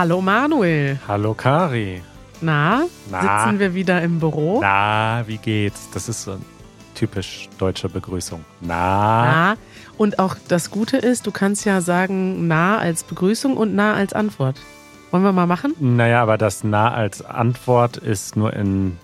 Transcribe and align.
Hallo 0.00 0.22
Manuel. 0.22 0.98
Hallo 1.06 1.34
Kari. 1.34 2.00
Na, 2.40 2.84
Na? 3.10 3.20
sitzen 3.20 3.58
wir 3.58 3.74
wieder 3.74 4.00
im 4.00 4.18
Büro? 4.18 4.58
Na, 4.62 5.24
wie 5.26 5.36
geht's? 5.36 5.90
Das 5.92 6.08
ist 6.08 6.22
so 6.22 6.30
eine 6.30 6.40
typisch 6.94 7.50
deutsche 7.58 7.90
Begrüßung. 7.90 8.42
Na, 8.62 9.24
Na. 9.24 9.56
Und 9.98 10.18
auch 10.18 10.36
das 10.48 10.70
Gute 10.70 10.96
ist, 10.96 11.26
du 11.26 11.32
kannst 11.32 11.66
ja 11.66 11.82
sagen 11.82 12.48
na 12.48 12.78
als 12.78 13.02
Begrüßung 13.04 13.58
und 13.58 13.74
na 13.74 13.92
als 13.92 14.14
Antwort. 14.14 14.58
Wollen 15.10 15.22
wir 15.22 15.32
mal 15.32 15.44
machen? 15.46 15.74
naja, 15.78 16.22
aber 16.22 16.38
das 16.38 16.64
Na 16.64 16.94
als 16.94 17.22
Antwort 17.22 17.98
ist 17.98 18.36
nur 18.36 18.54
in, 18.54 18.96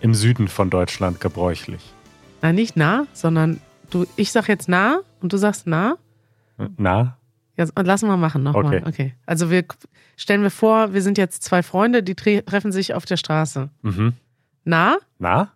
im 0.00 0.12
Süden 0.12 0.48
von 0.48 0.68
Deutschland 0.68 1.22
gebräuchlich. 1.22 1.94
Nein, 2.42 2.56
nicht 2.56 2.76
na, 2.76 3.06
sondern 3.14 3.62
du, 3.88 4.04
ich 4.16 4.30
sag 4.30 4.48
jetzt 4.48 4.68
na 4.68 4.98
und 5.22 5.32
du 5.32 5.38
sagst 5.38 5.66
na. 5.66 5.94
Na? 6.76 7.16
Ja, 7.56 7.66
lassen 7.82 8.08
wir 8.08 8.16
machen 8.16 8.42
nochmal. 8.42 8.64
Okay. 8.78 8.82
Okay. 8.86 9.14
Also 9.26 9.50
wir 9.50 9.64
stellen 10.16 10.42
wir 10.42 10.50
vor, 10.50 10.92
wir 10.92 11.02
sind 11.02 11.18
jetzt 11.18 11.42
zwei 11.42 11.62
Freunde, 11.62 12.02
die 12.02 12.14
tre 12.14 12.42
treffen 12.44 12.72
sich 12.72 12.94
auf 12.94 13.04
der 13.04 13.16
Straße. 13.16 13.70
Mhm. 13.82 14.14
Na? 14.64 14.96
Na? 15.18 15.52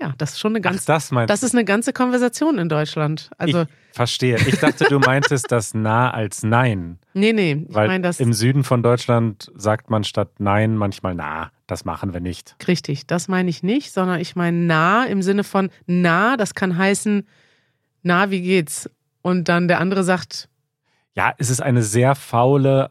Ja, 0.00 0.14
das 0.16 0.30
ist 0.32 0.40
schon 0.40 0.52
eine 0.56 0.60
Ach, 0.60 0.70
ganz. 0.72 0.86
das 0.86 1.10
meinst 1.10 1.30
Das 1.30 1.42
ist 1.42 1.54
eine 1.54 1.64
ganze 1.66 1.92
Konversation 1.92 2.58
in 2.58 2.70
Deutschland. 2.70 3.28
Also, 3.36 3.62
ich 3.62 3.68
verstehe. 3.96 4.38
Ich 4.46 4.58
dachte, 4.58 4.84
du 4.88 4.98
meintest 4.98 5.52
das 5.52 5.74
Na 5.74 6.10
als 6.10 6.42
Nein. 6.42 6.98
nee, 7.12 7.34
nee, 7.34 7.66
ich 7.68 7.74
meine 7.74 8.00
das 8.00 8.18
im 8.18 8.32
Süden 8.32 8.64
von 8.64 8.82
Deutschland 8.82 9.52
sagt 9.54 9.90
man 9.90 10.02
statt 10.04 10.30
Nein 10.38 10.74
manchmal 10.76 11.14
Na. 11.14 11.50
Das 11.66 11.84
machen 11.84 12.12
wir 12.14 12.20
nicht. 12.20 12.56
richtig. 12.66 13.06
Das 13.06 13.28
meine 13.28 13.50
ich 13.50 13.62
nicht, 13.62 13.92
sondern 13.92 14.20
ich 14.20 14.34
meine 14.36 14.56
nah 14.56 15.04
im 15.04 15.20
Sinne 15.22 15.44
von 15.44 15.68
na, 15.86 16.36
das 16.38 16.54
kann 16.54 16.76
heißen, 16.78 17.26
na, 18.02 18.30
wie 18.30 18.40
geht's? 18.40 18.88
Und 19.22 19.48
dann 19.50 19.68
der 19.68 19.80
andere 19.80 20.02
sagt, 20.02 20.48
Ja, 21.14 21.34
es 21.38 21.50
ist 21.50 21.60
eine 21.60 21.82
sehr 21.82 22.14
faule 22.14 22.90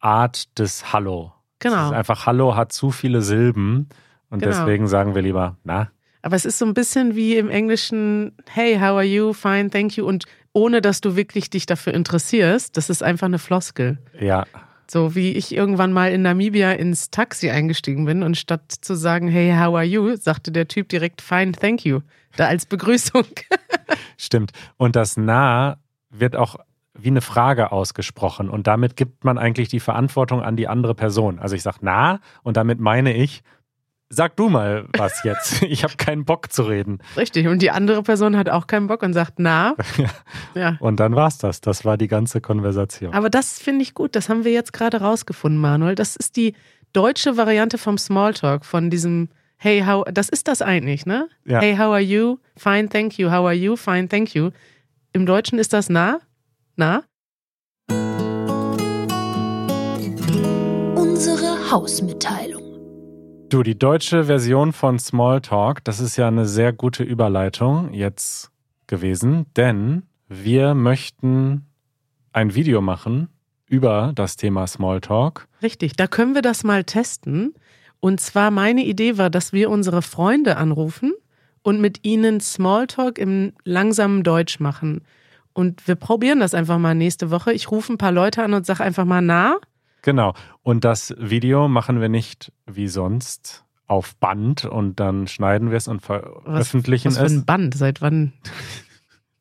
Art 0.00 0.58
des 0.58 0.92
Hallo. 0.92 1.32
Es 1.58 1.70
genau. 1.70 1.86
ist 1.88 1.92
einfach 1.94 2.26
Hallo 2.26 2.54
hat 2.56 2.72
zu 2.72 2.90
viele 2.90 3.20
Silben 3.22 3.88
und 4.30 4.40
Genau. 4.42 4.52
deswegen 4.56 4.86
sagen 4.86 5.14
wir 5.14 5.22
lieber 5.22 5.56
Na. 5.64 5.90
Aber 6.22 6.36
es 6.36 6.44
ist 6.44 6.58
so 6.58 6.66
ein 6.66 6.74
bisschen 6.74 7.14
wie 7.14 7.36
im 7.36 7.48
Englischen, 7.48 8.36
hey, 8.50 8.74
how 8.76 8.82
are 8.96 9.04
you? 9.04 9.32
Fine, 9.32 9.70
thank 9.70 9.96
you. 9.96 10.04
Und 10.06 10.24
ohne 10.52 10.80
dass 10.82 11.00
du 11.00 11.16
wirklich 11.16 11.48
dich 11.50 11.64
dafür 11.66 11.94
interessierst, 11.94 12.76
das 12.76 12.90
ist 12.90 13.02
einfach 13.02 13.26
eine 13.26 13.38
Floskel. 13.38 13.98
Ja, 14.18 14.44
So 14.90 15.14
wie 15.14 15.32
ich 15.32 15.54
irgendwann 15.54 15.92
mal 15.92 16.12
in 16.12 16.22
Namibia 16.22 16.72
ins 16.72 17.10
Taxi 17.10 17.50
eingestiegen 17.50 18.04
bin 18.04 18.22
und 18.22 18.36
statt 18.36 18.72
zu 18.80 18.94
sagen, 18.94 19.28
hey, 19.28 19.50
how 19.52 19.74
are 19.76 19.84
you, 19.84 20.16
sagte 20.16 20.50
der 20.50 20.66
Typ 20.68 20.88
direkt, 20.88 21.22
fine, 21.22 21.52
thank 21.52 21.84
you. 21.84 22.00
Da 22.36 22.46
als 22.46 22.66
Begrüßung. 22.66 23.24
stimmt. 24.16 24.52
Und 24.76 24.96
das 24.96 25.16
Na 25.16 25.78
wird 26.10 26.36
auch 26.36 26.56
wie 27.00 27.08
eine 27.08 27.20
Frage 27.20 27.72
ausgesprochen 27.72 28.50
und 28.50 28.66
damit 28.66 28.96
gibt 28.96 29.24
man 29.24 29.38
eigentlich 29.38 29.68
die 29.68 29.80
Verantwortung 29.80 30.42
an 30.42 30.56
die 30.56 30.68
andere 30.68 30.94
Person. 30.94 31.38
Also 31.38 31.54
ich 31.54 31.62
sage 31.62 31.78
Na 31.80 32.20
und 32.42 32.56
damit 32.56 32.80
meine 32.80 33.14
ich, 33.14 33.42
sag 34.10 34.36
du 34.36 34.48
mal 34.48 34.86
was 34.96 35.22
jetzt. 35.24 35.62
Ich 35.68 35.84
habe 35.84 35.94
keinen 35.96 36.24
Bock 36.24 36.50
zu 36.52 36.62
reden. 36.62 36.98
Richtig. 37.16 37.46
Und 37.46 37.60
die 37.60 37.70
andere 37.70 38.02
Person 38.02 38.36
hat 38.36 38.48
auch 38.48 38.66
keinen 38.66 38.86
Bock 38.86 39.02
und 39.02 39.12
sagt, 39.12 39.34
na. 39.38 39.74
Ja. 40.54 40.76
Und 40.80 40.98
dann 40.98 41.14
war's 41.14 41.38
das. 41.38 41.60
Das 41.60 41.84
war 41.84 41.96
die 41.96 42.08
ganze 42.08 42.40
Konversation. 42.40 43.12
Aber 43.12 43.30
das 43.30 43.58
finde 43.58 43.82
ich 43.82 43.94
gut. 43.94 44.16
Das 44.16 44.28
haben 44.28 44.44
wir 44.44 44.52
jetzt 44.52 44.72
gerade 44.72 45.00
rausgefunden, 45.00 45.60
Manuel. 45.60 45.94
Das 45.94 46.16
ist 46.16 46.36
die 46.36 46.54
deutsche 46.92 47.36
Variante 47.36 47.78
vom 47.78 47.98
Smalltalk, 47.98 48.64
von 48.64 48.90
diesem 48.90 49.28
Hey, 49.60 49.82
how, 49.84 50.04
das 50.10 50.28
ist 50.28 50.46
das 50.46 50.62
eigentlich, 50.62 51.04
ne? 51.04 51.28
Ja. 51.44 51.58
Hey, 51.58 51.74
how 51.74 51.92
are 51.92 52.00
you? 52.00 52.38
Fine, 52.56 52.88
thank 52.88 53.18
you. 53.18 53.28
How 53.28 53.44
are 53.44 53.54
you? 53.54 53.74
Fine, 53.74 54.08
thank 54.08 54.32
you. 54.32 54.50
Im 55.12 55.26
Deutschen 55.26 55.58
ist 55.58 55.72
das 55.72 55.88
na? 55.88 56.20
Na? 56.80 57.02
Unsere 60.94 61.72
Hausmitteilung. 61.72 62.62
Du, 63.48 63.64
die 63.64 63.76
deutsche 63.76 64.26
Version 64.26 64.72
von 64.72 65.00
Smalltalk, 65.00 65.82
das 65.82 65.98
ist 65.98 66.16
ja 66.16 66.28
eine 66.28 66.46
sehr 66.46 66.72
gute 66.72 67.02
Überleitung 67.02 67.92
jetzt 67.92 68.52
gewesen, 68.86 69.46
denn 69.56 70.04
wir 70.28 70.74
möchten 70.74 71.66
ein 72.32 72.54
Video 72.54 72.80
machen 72.80 73.26
über 73.66 74.12
das 74.14 74.36
Thema 74.36 74.68
Smalltalk. 74.68 75.48
Richtig. 75.60 75.96
Da 75.96 76.06
können 76.06 76.36
wir 76.36 76.42
das 76.42 76.62
mal 76.62 76.84
testen. 76.84 77.54
Und 77.98 78.20
zwar 78.20 78.52
meine 78.52 78.84
Idee 78.84 79.18
war, 79.18 79.30
dass 79.30 79.52
wir 79.52 79.70
unsere 79.70 80.00
Freunde 80.00 80.56
anrufen 80.56 81.12
und 81.62 81.80
mit 81.80 82.06
ihnen 82.06 82.38
Smalltalk 82.38 83.18
im 83.18 83.52
langsamen 83.64 84.22
Deutsch 84.22 84.60
machen. 84.60 85.02
Und 85.58 85.88
wir 85.88 85.96
probieren 85.96 86.38
das 86.38 86.54
einfach 86.54 86.78
mal 86.78 86.94
nächste 86.94 87.32
Woche. 87.32 87.52
Ich 87.52 87.68
rufe 87.72 87.92
ein 87.92 87.98
paar 87.98 88.12
Leute 88.12 88.44
an 88.44 88.54
und 88.54 88.64
sage 88.64 88.84
einfach 88.84 89.04
mal 89.04 89.20
na. 89.20 89.56
Genau. 90.02 90.34
Und 90.62 90.84
das 90.84 91.12
Video 91.18 91.66
machen 91.66 92.00
wir 92.00 92.08
nicht 92.08 92.52
wie 92.66 92.86
sonst 92.86 93.64
auf 93.88 94.14
Band 94.16 94.64
und 94.66 95.00
dann 95.00 95.26
schneiden 95.26 95.70
wir 95.70 95.76
es 95.76 95.88
und 95.88 96.00
veröffentlichen 96.00 97.08
was 97.10 97.18
für 97.18 97.24
es. 97.24 97.32
ein 97.32 97.44
Band? 97.44 97.74
Seit 97.74 98.00
wann? 98.00 98.34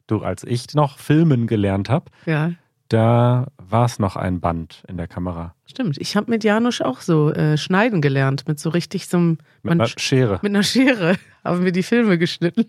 Du, 0.07 0.23
als 0.23 0.43
ich 0.43 0.73
noch 0.73 0.97
filmen 0.97 1.45
gelernt 1.45 1.87
habe, 1.91 2.05
Ja, 2.25 2.53
da 2.89 3.47
war 3.57 3.85
es 3.85 3.99
noch 3.99 4.15
ein 4.15 4.39
Band 4.39 4.83
in 4.87 4.97
der 4.97 5.07
Kamera. 5.07 5.53
stimmt. 5.67 5.97
Ich 5.99 6.15
habe 6.15 6.31
mit 6.31 6.43
Janusz 6.43 6.81
auch 6.81 7.01
so 7.01 7.29
äh, 7.31 7.57
schneiden 7.57 8.01
gelernt, 8.01 8.47
mit 8.47 8.59
so 8.59 8.69
richtig 8.69 9.07
so 9.07 9.17
einem, 9.17 9.37
Mit 9.61 9.73
einer 9.73 9.85
Schere. 9.87 10.39
mit 10.41 10.51
einer 10.51 10.63
Schere 10.63 11.15
haben 11.43 11.63
wir 11.63 11.71
die 11.73 11.83
Filme 11.83 12.17
geschnitten. 12.17 12.65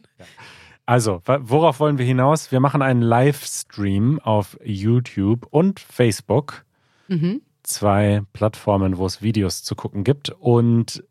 Also, 0.88 1.20
worauf 1.26 1.80
wollen 1.80 1.98
wir 1.98 2.06
hinaus? 2.06 2.50
Wir 2.50 2.60
machen 2.60 2.80
einen 2.80 3.02
Livestream 3.02 4.20
auf 4.20 4.58
YouTube 4.64 5.46
und 5.50 5.80
Facebook. 5.80 6.64
Mhm. 7.08 7.42
Zwei 7.62 8.22
Plattformen, 8.32 8.96
wo 8.96 9.04
es 9.04 9.20
Videos 9.20 9.62
zu 9.62 9.76
gucken 9.76 10.02
gibt. 10.02 10.30
Und 10.30 11.04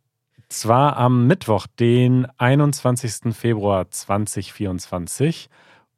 zwar 0.50 0.98
am 0.98 1.28
Mittwoch, 1.28 1.68
den 1.80 2.26
21. 2.40 3.36
Februar 3.36 3.92
2024 3.92 5.48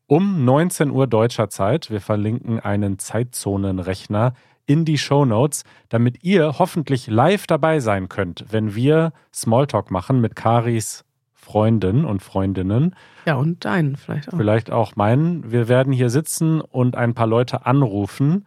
um 0.07 0.44
19 0.44 0.91
Uhr 0.91 1.07
deutscher 1.07 1.50
Zeit. 1.50 1.89
Wir 1.89 2.01
verlinken 2.01 2.59
einen 2.59 3.00
Zeitzonenrechner 3.00 4.34
in 4.66 4.84
die 4.84 4.97
Show 4.97 5.23
Notes, 5.23 5.63
damit 5.88 6.22
ihr 6.22 6.59
hoffentlich 6.59 7.07
live 7.07 7.47
dabei 7.47 7.79
sein 7.79 8.09
könnt, 8.09 8.44
wenn 8.50 8.75
wir 8.75 9.13
Smalltalk 9.34 9.89
machen 9.89 10.19
mit 10.19 10.35
Karis 10.35 11.06
Freunden 11.49 12.05
und 12.05 12.21
Freundinnen 12.21 12.95
Ja, 13.25 13.35
und 13.35 13.65
deinen 13.65 13.95
vielleicht 13.95 14.31
auch. 14.31 14.37
vielleicht 14.37 14.71
auch 14.71 14.95
meinen. 14.95 15.51
Wir 15.51 15.67
werden 15.67 15.91
hier 15.91 16.11
sitzen 16.11 16.61
und 16.61 16.95
ein 16.95 17.15
paar 17.15 17.25
Leute 17.25 17.65
anrufen 17.65 18.45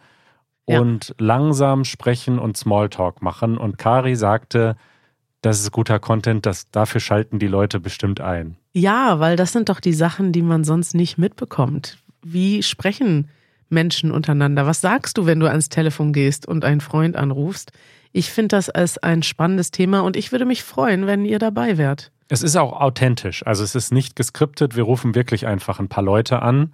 Ja. 0.69 0.79
und 0.81 1.13
langsam 1.19 1.85
sprechen 1.85 2.39
und 2.39 2.57
Smalltalk 2.57 3.21
machen. 3.21 3.59
Und 3.59 3.77
Kari 3.77 4.15
sagte, 4.15 4.77
das 5.41 5.59
ist 5.61 5.73
guter 5.73 5.99
Content, 5.99 6.47
das, 6.47 6.71
dafür 6.71 7.01
schalten 7.01 7.41
die 7.41 7.49
Leute 7.49 7.81
bestimmt 7.81 8.21
ein. 8.21 8.57
Ja, 8.73 9.19
weil 9.19 9.35
das 9.35 9.51
sind 9.53 9.69
doch 9.69 9.81
die 9.81 9.93
Sachen, 9.95 10.31
die 10.31 10.43
man 10.43 10.63
sonst 10.63 10.95
nicht 10.95 11.19
mitbekommt. 11.19 11.99
Wie 12.23 12.63
sprechen 12.63 13.29
Menschen 13.69 14.13
untereinander? 14.13 14.65
Was 14.67 14.81
sagst 14.81 15.19
du, 15.19 15.27
wenn 15.27 15.41
du 15.41 15.49
ans 15.49 15.69
Telefon 15.69 16.13
gehst 16.13 16.47
und 16.47 16.65
einen 16.65 16.81
Freund 16.81 17.17
anrufst? 17.17 17.73
Ich 18.13 18.31
finde 18.31 18.49
das 18.57 18.71
als 18.71 18.99
ein 18.99 19.25
spannendes 19.25 19.73
Thema 19.73 20.01
und 20.05 20.17
ich 20.17 20.31
würde 20.31 20.45
mich 20.45 20.63
freuen, 20.63 21.07
wenn 21.09 21.25
ihr 21.25 21.41
dabei 21.41 21.77
wärt. 21.79 22.13
Es 22.33 22.43
ist 22.43 22.57
auch 22.57 22.73
authentisch, 22.81 23.47
also 23.47 23.63
es 23.63 23.75
ist 23.75 23.93
nicht 23.93 24.17
geskriptet. 24.17 24.75
Wir 24.75 24.85
rufen 24.85 25.15
wirklich 25.15 25.47
einfach 25.47 25.79
ein 25.81 25.89
paar 25.89 26.03
Leute 26.03 26.41
an 26.41 26.73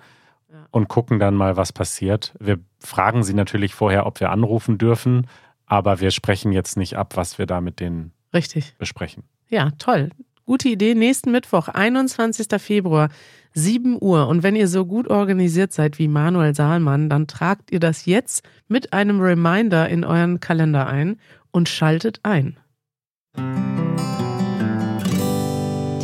Ja. 0.52 0.66
und 0.70 0.86
gucken 0.86 1.18
dann 1.18 1.34
mal, 1.34 1.56
was 1.56 1.72
passiert. 1.72 2.32
Wir 2.38 2.60
fragen 2.78 3.24
sie 3.24 3.34
natürlich 3.34 3.74
vorher, 3.74 4.06
ob 4.06 4.20
wir 4.20 4.30
anrufen 4.30 4.78
dürfen, 4.78 5.26
aber 5.66 5.98
wir 5.98 6.12
sprechen 6.12 6.52
jetzt 6.52 6.76
nicht 6.76 6.96
ab, 6.96 7.16
was 7.16 7.38
wir 7.38 7.46
da 7.46 7.60
mit 7.60 7.80
denen 7.80 8.12
Richtig. 8.32 8.76
besprechen. 8.78 9.24
Ja, 9.48 9.70
toll. 9.78 10.10
Gute 10.46 10.68
Idee. 10.68 10.94
Nächsten 10.94 11.32
Mittwoch, 11.32 11.66
21. 11.66 12.46
Februar, 12.62 13.08
7 13.52 13.98
Uhr. 14.00 14.28
Und 14.28 14.44
wenn 14.44 14.54
ihr 14.54 14.68
so 14.68 14.86
gut 14.86 15.08
organisiert 15.08 15.72
seid 15.72 15.98
wie 15.98 16.06
Manuel 16.06 16.54
Saalmann, 16.54 17.10
dann 17.10 17.26
tragt 17.26 17.72
ihr 17.72 17.80
das 17.80 18.06
jetzt 18.06 18.48
mit 18.68 18.92
einem 18.92 19.20
Reminder 19.20 19.88
in 19.88 20.04
euren 20.04 20.38
Kalender 20.38 20.86
ein 20.86 21.18
und 21.50 21.68
schaltet 21.68 22.20
ein. 22.22 22.58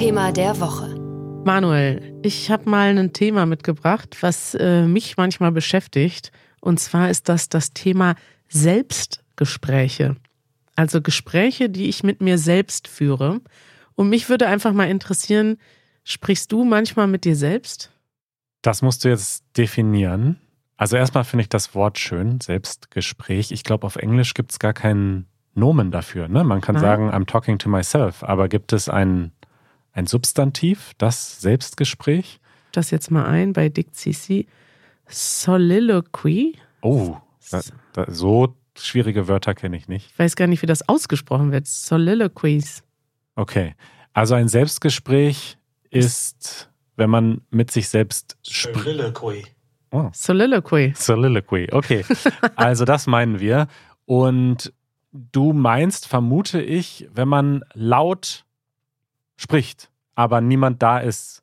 Thema 0.04 0.32
der 0.32 0.60
Woche. 0.60 0.94
Manuel, 1.46 2.20
ich 2.22 2.50
habe 2.50 2.68
mal 2.68 2.94
ein 2.98 3.14
Thema 3.14 3.46
mitgebracht, 3.46 4.18
was 4.20 4.54
äh, 4.54 4.82
mich 4.82 5.16
manchmal 5.16 5.50
beschäftigt. 5.50 6.30
Und 6.60 6.78
zwar 6.78 7.08
ist 7.08 7.30
das 7.30 7.48
das 7.48 7.72
Thema 7.72 8.14
Selbstgespräche. 8.50 10.16
Also 10.76 11.00
Gespräche, 11.00 11.70
die 11.70 11.88
ich 11.88 12.02
mit 12.02 12.20
mir 12.20 12.36
selbst 12.36 12.86
führe. 12.86 13.40
Und 13.94 14.10
mich 14.10 14.28
würde 14.28 14.46
einfach 14.46 14.74
mal 14.74 14.90
interessieren, 14.90 15.56
sprichst 16.02 16.52
du 16.52 16.64
manchmal 16.64 17.06
mit 17.06 17.24
dir 17.24 17.34
selbst? 17.34 17.90
Das 18.60 18.82
musst 18.82 19.06
du 19.06 19.08
jetzt 19.08 19.42
definieren. 19.56 20.38
Also 20.76 20.98
erstmal 20.98 21.24
finde 21.24 21.44
ich 21.44 21.48
das 21.48 21.74
Wort 21.74 21.98
schön, 21.98 22.42
Selbstgespräch. 22.42 23.52
Ich 23.52 23.64
glaube, 23.64 23.86
auf 23.86 23.96
Englisch 23.96 24.34
gibt 24.34 24.52
es 24.52 24.58
gar 24.58 24.74
keinen 24.74 25.28
Nomen 25.54 25.90
dafür. 25.90 26.28
Ne? 26.28 26.44
Man 26.44 26.60
kann 26.60 26.74
Nein. 26.74 26.82
sagen, 26.82 27.10
I'm 27.10 27.24
talking 27.24 27.56
to 27.56 27.70
myself, 27.70 28.22
aber 28.22 28.48
gibt 28.48 28.74
es 28.74 28.90
ein, 28.90 29.32
ein 29.94 30.06
Substantiv, 30.06 30.92
das 30.98 31.40
Selbstgespräch? 31.40 32.40
Das 32.72 32.90
jetzt 32.90 33.10
mal 33.10 33.24
ein 33.24 33.52
bei 33.52 33.68
Dick 33.68 33.94
Cici. 33.94 34.46
Soliloquy. 35.08 36.56
Oh, 36.82 37.16
da, 37.50 37.60
da, 37.92 38.06
so 38.08 38.56
schwierige 38.76 39.28
Wörter 39.28 39.54
kenne 39.54 39.76
ich 39.76 39.86
nicht. 39.88 40.10
Ich 40.10 40.18
weiß 40.18 40.34
gar 40.36 40.48
nicht, 40.48 40.62
wie 40.62 40.66
das 40.66 40.88
ausgesprochen 40.88 41.52
wird. 41.52 41.66
Soliloquies. 41.66 42.82
Okay. 43.36 43.74
Also 44.12 44.34
ein 44.34 44.48
Selbstgespräch 44.48 45.58
ist, 45.90 46.70
wenn 46.96 47.10
man 47.10 47.42
mit 47.50 47.70
sich 47.70 47.88
selbst 47.88 48.36
spricht. 48.42 48.84
Soliloquy. 48.84 49.44
Oh. 49.92 50.10
Soliloquy. 50.12 50.92
Soliloquy. 50.96 51.68
Okay. 51.70 52.04
Also 52.56 52.84
das 52.84 53.06
meinen 53.06 53.38
wir. 53.38 53.68
Und 54.06 54.72
du 55.12 55.52
meinst, 55.52 56.08
vermute 56.08 56.60
ich, 56.60 57.08
wenn 57.12 57.28
man 57.28 57.62
laut 57.74 58.43
spricht, 59.36 59.90
aber 60.14 60.40
niemand 60.40 60.82
da 60.82 60.98
ist, 60.98 61.42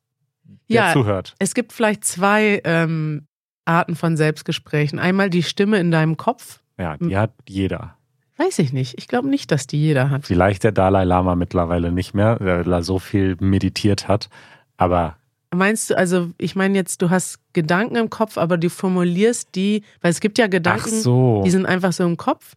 der 0.70 0.88
Ja. 0.88 0.94
zuhört. 0.94 1.36
Es 1.40 1.54
gibt 1.54 1.74
vielleicht 1.74 2.06
zwei 2.06 2.62
ähm, 2.64 3.28
Arten 3.66 3.96
von 3.96 4.18
Selbstgesprächen. 4.18 5.00
Einmal 5.00 5.30
die 5.30 5.44
Stimme 5.44 5.80
in 5.80 5.92
deinem 5.92 6.18
Kopf. 6.18 6.62
Ja, 6.78 6.98
die 6.98 7.16
hat 7.18 7.34
jeder. 7.48 7.96
Weiß 8.38 8.58
ich 8.60 8.74
nicht. 8.74 8.98
Ich 8.98 9.08
glaube 9.08 9.28
nicht, 9.30 9.52
dass 9.52 9.68
die 9.68 9.80
jeder 9.80 10.10
hat. 10.10 10.26
Vielleicht 10.26 10.64
der 10.64 10.72
Dalai 10.72 11.04
Lama 11.04 11.36
mittlerweile 11.36 11.92
nicht 11.92 12.14
mehr, 12.16 12.38
weil 12.40 12.72
er 12.72 12.82
so 12.84 12.98
viel 12.98 13.38
meditiert 13.40 14.08
hat. 14.08 14.30
Aber 14.78 15.18
Meinst 15.54 15.90
du, 15.90 15.98
also 15.98 16.30
ich 16.38 16.56
meine 16.56 16.76
jetzt, 16.78 17.02
du 17.02 17.10
hast 17.10 17.40
Gedanken 17.52 17.98
im 17.98 18.10
Kopf, 18.10 18.38
aber 18.38 18.58
du 18.58 18.70
formulierst 18.70 19.50
die, 19.54 19.84
weil 20.00 20.10
es 20.12 20.22
gibt 20.22 20.38
ja 20.38 20.48
Gedanken, 20.48 20.90
so, 20.90 21.42
die 21.44 21.52
sind 21.52 21.66
einfach 21.66 21.92
so 21.92 22.06
im 22.06 22.16
Kopf. 22.16 22.56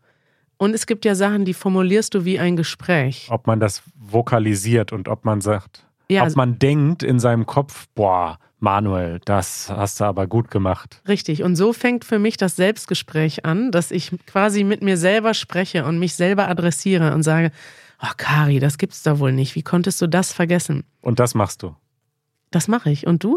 Und 0.64 0.74
es 0.74 0.86
gibt 0.86 1.04
ja 1.04 1.14
Sachen, 1.14 1.44
die 1.44 1.52
formulierst 1.52 2.14
du 2.14 2.24
wie 2.24 2.38
ein 2.38 2.56
Gespräch. 2.56 3.26
ob 3.30 3.46
man 3.46 3.60
das 3.60 3.82
vokalisiert 3.94 4.92
und 4.92 5.08
ob 5.08 5.26
man 5.26 5.42
sagt, 5.42 5.84
Ja, 6.08 6.22
ob 6.22 6.24
also, 6.24 6.36
man 6.38 6.58
denkt 6.58 7.02
in 7.02 7.18
seinem 7.18 7.44
Kopf, 7.44 7.86
boah, 7.94 8.38
Manuel, 8.60 9.20
das 9.26 9.68
hast 9.68 10.00
du 10.00 10.04
aber 10.04 10.26
gut 10.26 10.50
gemacht. 10.50 11.02
richtig. 11.06 11.42
Und 11.42 11.56
so 11.56 11.74
fängt 11.74 12.06
für 12.06 12.18
mich 12.18 12.38
das 12.38 12.56
Selbstgespräch 12.56 13.44
an, 13.44 13.72
dass 13.72 13.90
ich 13.90 14.10
quasi 14.26 14.64
mit 14.64 14.80
mir 14.82 14.96
selber 14.96 15.34
spreche 15.34 15.84
und 15.84 15.98
mich 15.98 16.14
selber 16.14 16.48
adressiere 16.48 17.12
und 17.12 17.22
sage, 17.24 17.50
oh 18.02 18.12
Kari, 18.16 18.58
das 18.60 18.78
gibt's 18.78 19.02
da 19.02 19.18
wohl 19.18 19.32
nicht. 19.32 19.54
Wie 19.56 19.62
konntest 19.62 20.00
du 20.00 20.06
das 20.06 20.32
vergessen? 20.32 20.84
Und 21.02 21.18
das 21.20 21.34
machst 21.34 21.62
du? 21.62 21.76
Das 22.52 22.66
mache 22.68 22.90
ich. 22.90 23.06
Und 23.06 23.22
du? 23.22 23.36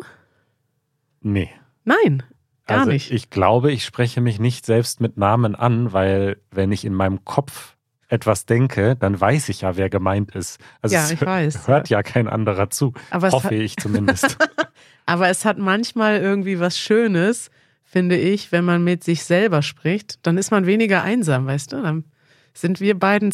Nee. 1.19 1.50
Nein, 1.83 2.24
gar 2.67 2.79
also 2.79 2.91
nicht. 2.91 3.11
Ich 3.11 3.29
glaube, 3.29 3.71
ich 3.71 3.83
spreche 3.83 4.21
mich 4.21 4.39
nicht 4.39 4.65
selbst 4.65 5.01
mit 5.01 5.17
Namen 5.17 5.55
an, 5.55 5.93
weil 5.93 6.37
wenn 6.51 6.71
ich 6.71 6.85
in 6.85 6.93
meinem 6.93 7.25
Kopf 7.25 7.75
etwas 8.09 8.45
denke, 8.45 8.95
dann 8.95 9.19
weiß 9.19 9.49
ich 9.49 9.61
ja, 9.61 9.75
wer 9.75 9.89
gemeint 9.89 10.33
ist. 10.33 10.59
Also 10.81 10.95
Ja, 10.95 11.03
es 11.03 11.11
ich 11.11 11.21
weiß, 11.21 11.67
hört 11.67 11.89
ja 11.89 12.03
kein 12.03 12.27
anderer 12.27 12.69
zu. 12.69 12.93
Aber 13.09 13.31
Hoffe 13.31 13.47
hat, 13.47 13.51
ich 13.53 13.75
zumindest. 13.77 14.37
aber 15.05 15.27
es 15.29 15.43
hat 15.43 15.57
manchmal 15.57 16.19
irgendwie 16.19 16.59
was 16.59 16.77
Schönes, 16.77 17.49
finde 17.83 18.17
ich, 18.17 18.51
wenn 18.51 18.63
man 18.63 18.83
mit 18.83 19.03
sich 19.03 19.23
selber 19.23 19.61
spricht. 19.61 20.19
Dann 20.25 20.37
ist 20.37 20.51
man 20.51 20.65
weniger 20.65 21.03
einsam, 21.03 21.47
weißt 21.47 21.73
du? 21.73 21.81
Dann 21.81 22.05
sind 22.53 22.79
wir 22.79 22.97
beiden, 22.97 23.33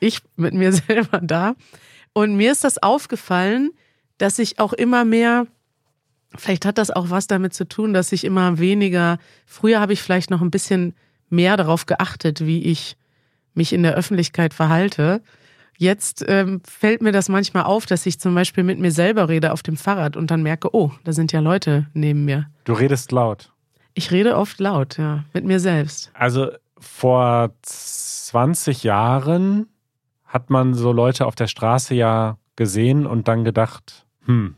ich 0.00 0.20
mit 0.36 0.54
mir 0.54 0.72
selber 0.72 1.20
da. 1.22 1.54
Und 2.12 2.36
mir 2.36 2.52
ist 2.52 2.64
das 2.64 2.82
aufgefallen, 2.82 3.70
dass 4.18 4.38
ich 4.38 4.58
auch 4.58 4.72
immer 4.72 5.04
mehr, 5.04 5.46
vielleicht 6.36 6.64
hat 6.64 6.78
das 6.78 6.90
auch 6.90 7.10
was 7.10 7.26
damit 7.26 7.54
zu 7.54 7.66
tun, 7.66 7.92
dass 7.92 8.12
ich 8.12 8.24
immer 8.24 8.58
weniger, 8.58 9.18
früher 9.46 9.80
habe 9.80 9.92
ich 9.92 10.02
vielleicht 10.02 10.30
noch 10.30 10.40
ein 10.40 10.50
bisschen 10.50 10.94
mehr 11.28 11.56
darauf 11.56 11.86
geachtet, 11.86 12.44
wie 12.44 12.62
ich 12.64 12.96
mich 13.54 13.72
in 13.72 13.82
der 13.82 13.94
Öffentlichkeit 13.94 14.54
verhalte. 14.54 15.22
Jetzt 15.76 16.24
ähm, 16.28 16.60
fällt 16.68 17.00
mir 17.02 17.12
das 17.12 17.28
manchmal 17.28 17.64
auf, 17.64 17.86
dass 17.86 18.04
ich 18.04 18.20
zum 18.20 18.34
Beispiel 18.34 18.64
mit 18.64 18.78
mir 18.78 18.92
selber 18.92 19.28
rede 19.28 19.52
auf 19.52 19.62
dem 19.62 19.76
Fahrrad 19.76 20.16
und 20.16 20.30
dann 20.30 20.42
merke, 20.42 20.74
oh, 20.74 20.92
da 21.04 21.12
sind 21.12 21.32
ja 21.32 21.40
Leute 21.40 21.86
neben 21.94 22.24
mir. 22.24 22.50
Du 22.64 22.74
redest 22.74 23.12
laut. 23.12 23.52
Ich 23.94 24.10
rede 24.10 24.36
oft 24.36 24.60
laut, 24.60 24.98
ja, 24.98 25.24
mit 25.32 25.44
mir 25.44 25.58
selbst. 25.58 26.10
Also 26.14 26.50
vor 26.78 27.54
20 27.62 28.84
Jahren 28.84 29.68
hat 30.24 30.50
man 30.50 30.74
so 30.74 30.92
Leute 30.92 31.26
auf 31.26 31.34
der 31.34 31.48
Straße 31.48 31.94
ja 31.94 32.38
gesehen 32.56 33.06
und 33.06 33.26
dann 33.26 33.42
gedacht, 33.42 34.06
hm, 34.26 34.54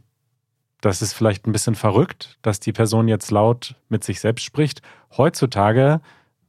das 0.82 1.00
ist 1.00 1.14
vielleicht 1.14 1.46
ein 1.46 1.52
bisschen 1.52 1.75
verrückt, 1.75 2.38
dass 2.43 2.61
die 2.61 2.73
Person 2.73 3.08
jetzt 3.08 3.31
laut 3.31 3.76
mit 3.88 4.05
sich 4.05 4.20
selbst 4.20 4.44
spricht. 4.44 4.82
Heutzutage 5.17 6.00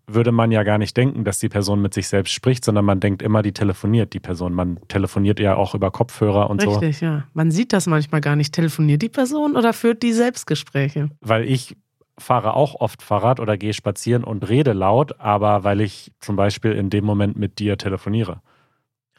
würde 0.07 0.31
man 0.31 0.51
ja 0.51 0.63
gar 0.63 0.77
nicht 0.77 0.97
denken, 0.97 1.23
dass 1.23 1.39
die 1.39 1.49
Person 1.49 1.81
mit 1.81 1.93
sich 1.93 2.07
selbst 2.07 2.33
spricht, 2.33 2.65
sondern 2.65 2.83
man 2.83 2.99
denkt 2.99 3.21
immer, 3.21 3.41
die 3.41 3.53
telefoniert, 3.53 4.13
die 4.13 4.19
Person. 4.19 4.53
Man 4.53 4.79
telefoniert 4.87 5.39
ja 5.39 5.55
auch 5.55 5.75
über 5.75 5.91
Kopfhörer 5.91 6.49
und 6.49 6.61
so. 6.61 6.71
Richtig, 6.71 7.01
ja. 7.01 7.25
Man 7.33 7.51
sieht 7.51 7.71
das 7.71 7.87
manchmal 7.87 8.19
gar 8.19 8.35
nicht. 8.35 8.53
Telefoniert 8.53 9.01
die 9.01 9.09
Person 9.09 9.55
oder 9.55 9.71
führt 9.71 10.03
die 10.03 10.11
Selbstgespräche? 10.11 11.09
Weil 11.21 11.45
ich 11.45 11.77
fahre 12.17 12.55
auch 12.55 12.75
oft 12.75 13.01
Fahrrad 13.01 13.39
oder 13.39 13.55
gehe 13.55 13.73
spazieren 13.73 14.23
und 14.23 14.49
rede 14.49 14.73
laut, 14.73 15.19
aber 15.19 15.63
weil 15.63 15.79
ich 15.79 16.11
zum 16.19 16.35
Beispiel 16.35 16.73
in 16.73 16.89
dem 16.89 17.05
Moment 17.05 17.37
mit 17.37 17.59
dir 17.59 17.77
telefoniere. 17.77 18.41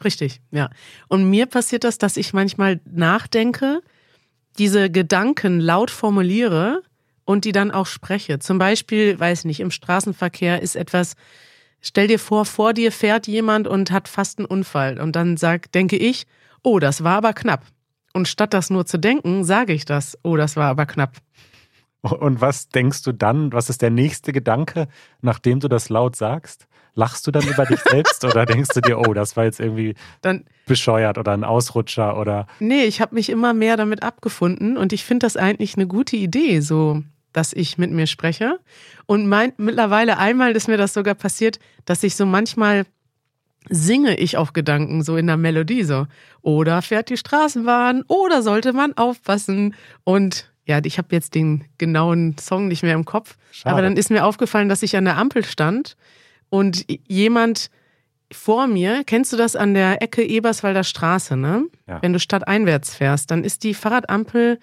Richtig, 0.03 0.41
ja. 0.51 0.69
Und 1.07 1.29
mir 1.29 1.45
passiert 1.45 1.85
das, 1.85 1.97
dass 1.97 2.17
ich 2.17 2.33
manchmal 2.33 2.81
nachdenke, 2.85 3.81
diese 4.57 4.89
Gedanken 4.89 5.59
laut 5.59 5.91
formuliere 5.91 6.81
und 7.25 7.45
die 7.45 7.51
dann 7.51 7.71
auch 7.71 7.87
spreche. 7.87 8.39
Zum 8.39 8.57
Beispiel, 8.57 9.19
weiß 9.19 9.45
nicht, 9.45 9.59
im 9.59 9.71
Straßenverkehr 9.71 10.61
ist 10.61 10.75
etwas, 10.75 11.15
stell 11.81 12.07
dir 12.07 12.19
vor, 12.19 12.45
vor 12.45 12.73
dir 12.73 12.91
fährt 12.91 13.27
jemand 13.27 13.67
und 13.67 13.91
hat 13.91 14.07
fast 14.07 14.39
einen 14.39 14.45
Unfall. 14.45 14.99
Und 14.99 15.15
dann 15.15 15.37
sag, 15.37 15.71
denke 15.71 15.97
ich, 15.97 16.25
oh, 16.63 16.79
das 16.79 17.03
war 17.03 17.17
aber 17.17 17.33
knapp. 17.33 17.65
Und 18.13 18.27
statt 18.27 18.53
das 18.53 18.69
nur 18.69 18.85
zu 18.85 18.97
denken, 18.97 19.43
sage 19.43 19.73
ich 19.73 19.85
das, 19.85 20.17
oh, 20.23 20.37
das 20.37 20.55
war 20.55 20.69
aber 20.69 20.85
knapp. 20.85 21.17
Und 22.01 22.39
was 22.39 22.69
denkst 22.69 23.01
du 23.03 23.11
dann? 23.11 23.51
Was 23.51 23.69
ist 23.69 23.81
der 23.81 23.89
nächste 23.89 24.31
Gedanke, 24.31 24.87
nachdem 25.21 25.59
du 25.59 25.67
das 25.67 25.89
laut 25.89 26.15
sagst? 26.15 26.67
Lachst 26.95 27.27
du 27.27 27.31
dann 27.31 27.47
über 27.47 27.65
dich 27.65 27.79
selbst 27.81 28.23
oder 28.23 28.45
denkst 28.45 28.69
du 28.73 28.81
dir, 28.81 28.97
oh, 28.97 29.13
das 29.13 29.35
war 29.37 29.43
jetzt 29.43 29.59
irgendwie 29.59 29.95
Dann, 30.21 30.45
bescheuert 30.65 31.17
oder 31.17 31.33
ein 31.33 31.43
Ausrutscher 31.43 32.17
oder 32.17 32.47
nee, 32.59 32.85
ich 32.85 33.01
habe 33.01 33.15
mich 33.15 33.29
immer 33.29 33.53
mehr 33.53 33.77
damit 33.77 34.01
abgefunden 34.01 34.77
und 34.77 34.93
ich 34.93 35.03
finde 35.03 35.25
das 35.25 35.37
eigentlich 35.37 35.75
eine 35.75 35.87
gute 35.87 36.15
Idee, 36.15 36.61
so 36.61 37.03
dass 37.33 37.51
ich 37.51 37.77
mit 37.77 37.91
mir 37.91 38.07
spreche. 38.07 38.59
Und 39.05 39.27
mein, 39.27 39.51
mittlerweile 39.57 40.17
einmal 40.17 40.55
ist 40.55 40.69
mir 40.69 40.77
das 40.77 40.93
sogar 40.93 41.15
passiert, 41.15 41.59
dass 41.83 42.01
ich 42.03 42.15
so 42.15 42.25
manchmal 42.25 42.85
singe 43.69 44.15
ich 44.15 44.37
auf 44.37 44.53
Gedanken, 44.53 45.03
so 45.03 45.17
in 45.17 45.27
der 45.27 45.37
Melodie, 45.37 45.83
so. 45.83 46.07
Oder 46.41 46.81
fährt 46.81 47.09
die 47.09 47.17
Straßenbahn, 47.17 48.03
oder 48.07 48.41
sollte 48.41 48.73
man 48.73 48.95
aufpassen. 48.95 49.75
Und 50.03 50.51
ja, 50.65 50.79
ich 50.83 50.97
habe 50.97 51.09
jetzt 51.11 51.35
den 51.35 51.65
genauen 51.77 52.37
Song 52.37 52.67
nicht 52.67 52.83
mehr 52.83 52.93
im 52.93 53.05
Kopf. 53.05 53.37
Schade. 53.51 53.73
Aber 53.73 53.81
dann 53.81 53.97
ist 53.97 54.11
mir 54.11 54.25
aufgefallen, 54.25 54.69
dass 54.69 54.83
ich 54.83 54.95
an 54.95 55.05
der 55.05 55.17
Ampel 55.17 55.43
stand 55.43 55.97
und 56.55 56.85
jemand 57.07 57.69
vor 58.31 58.67
mir, 58.67 59.03
kennst 59.05 59.31
du 59.33 59.37
das 59.37 59.55
an 59.55 59.73
der 59.73 60.01
Ecke 60.01 60.23
Eberswalder 60.23 60.83
Straße, 60.83 61.35
ne? 61.37 61.65
Ja. 61.87 62.01
Wenn 62.01 62.13
du 62.13 62.19
stadteinwärts 62.19 62.95
fährst, 62.95 63.29
dann 63.31 63.43
ist 63.43 63.63
die 63.63 63.73
Fahrradampel 63.73 64.59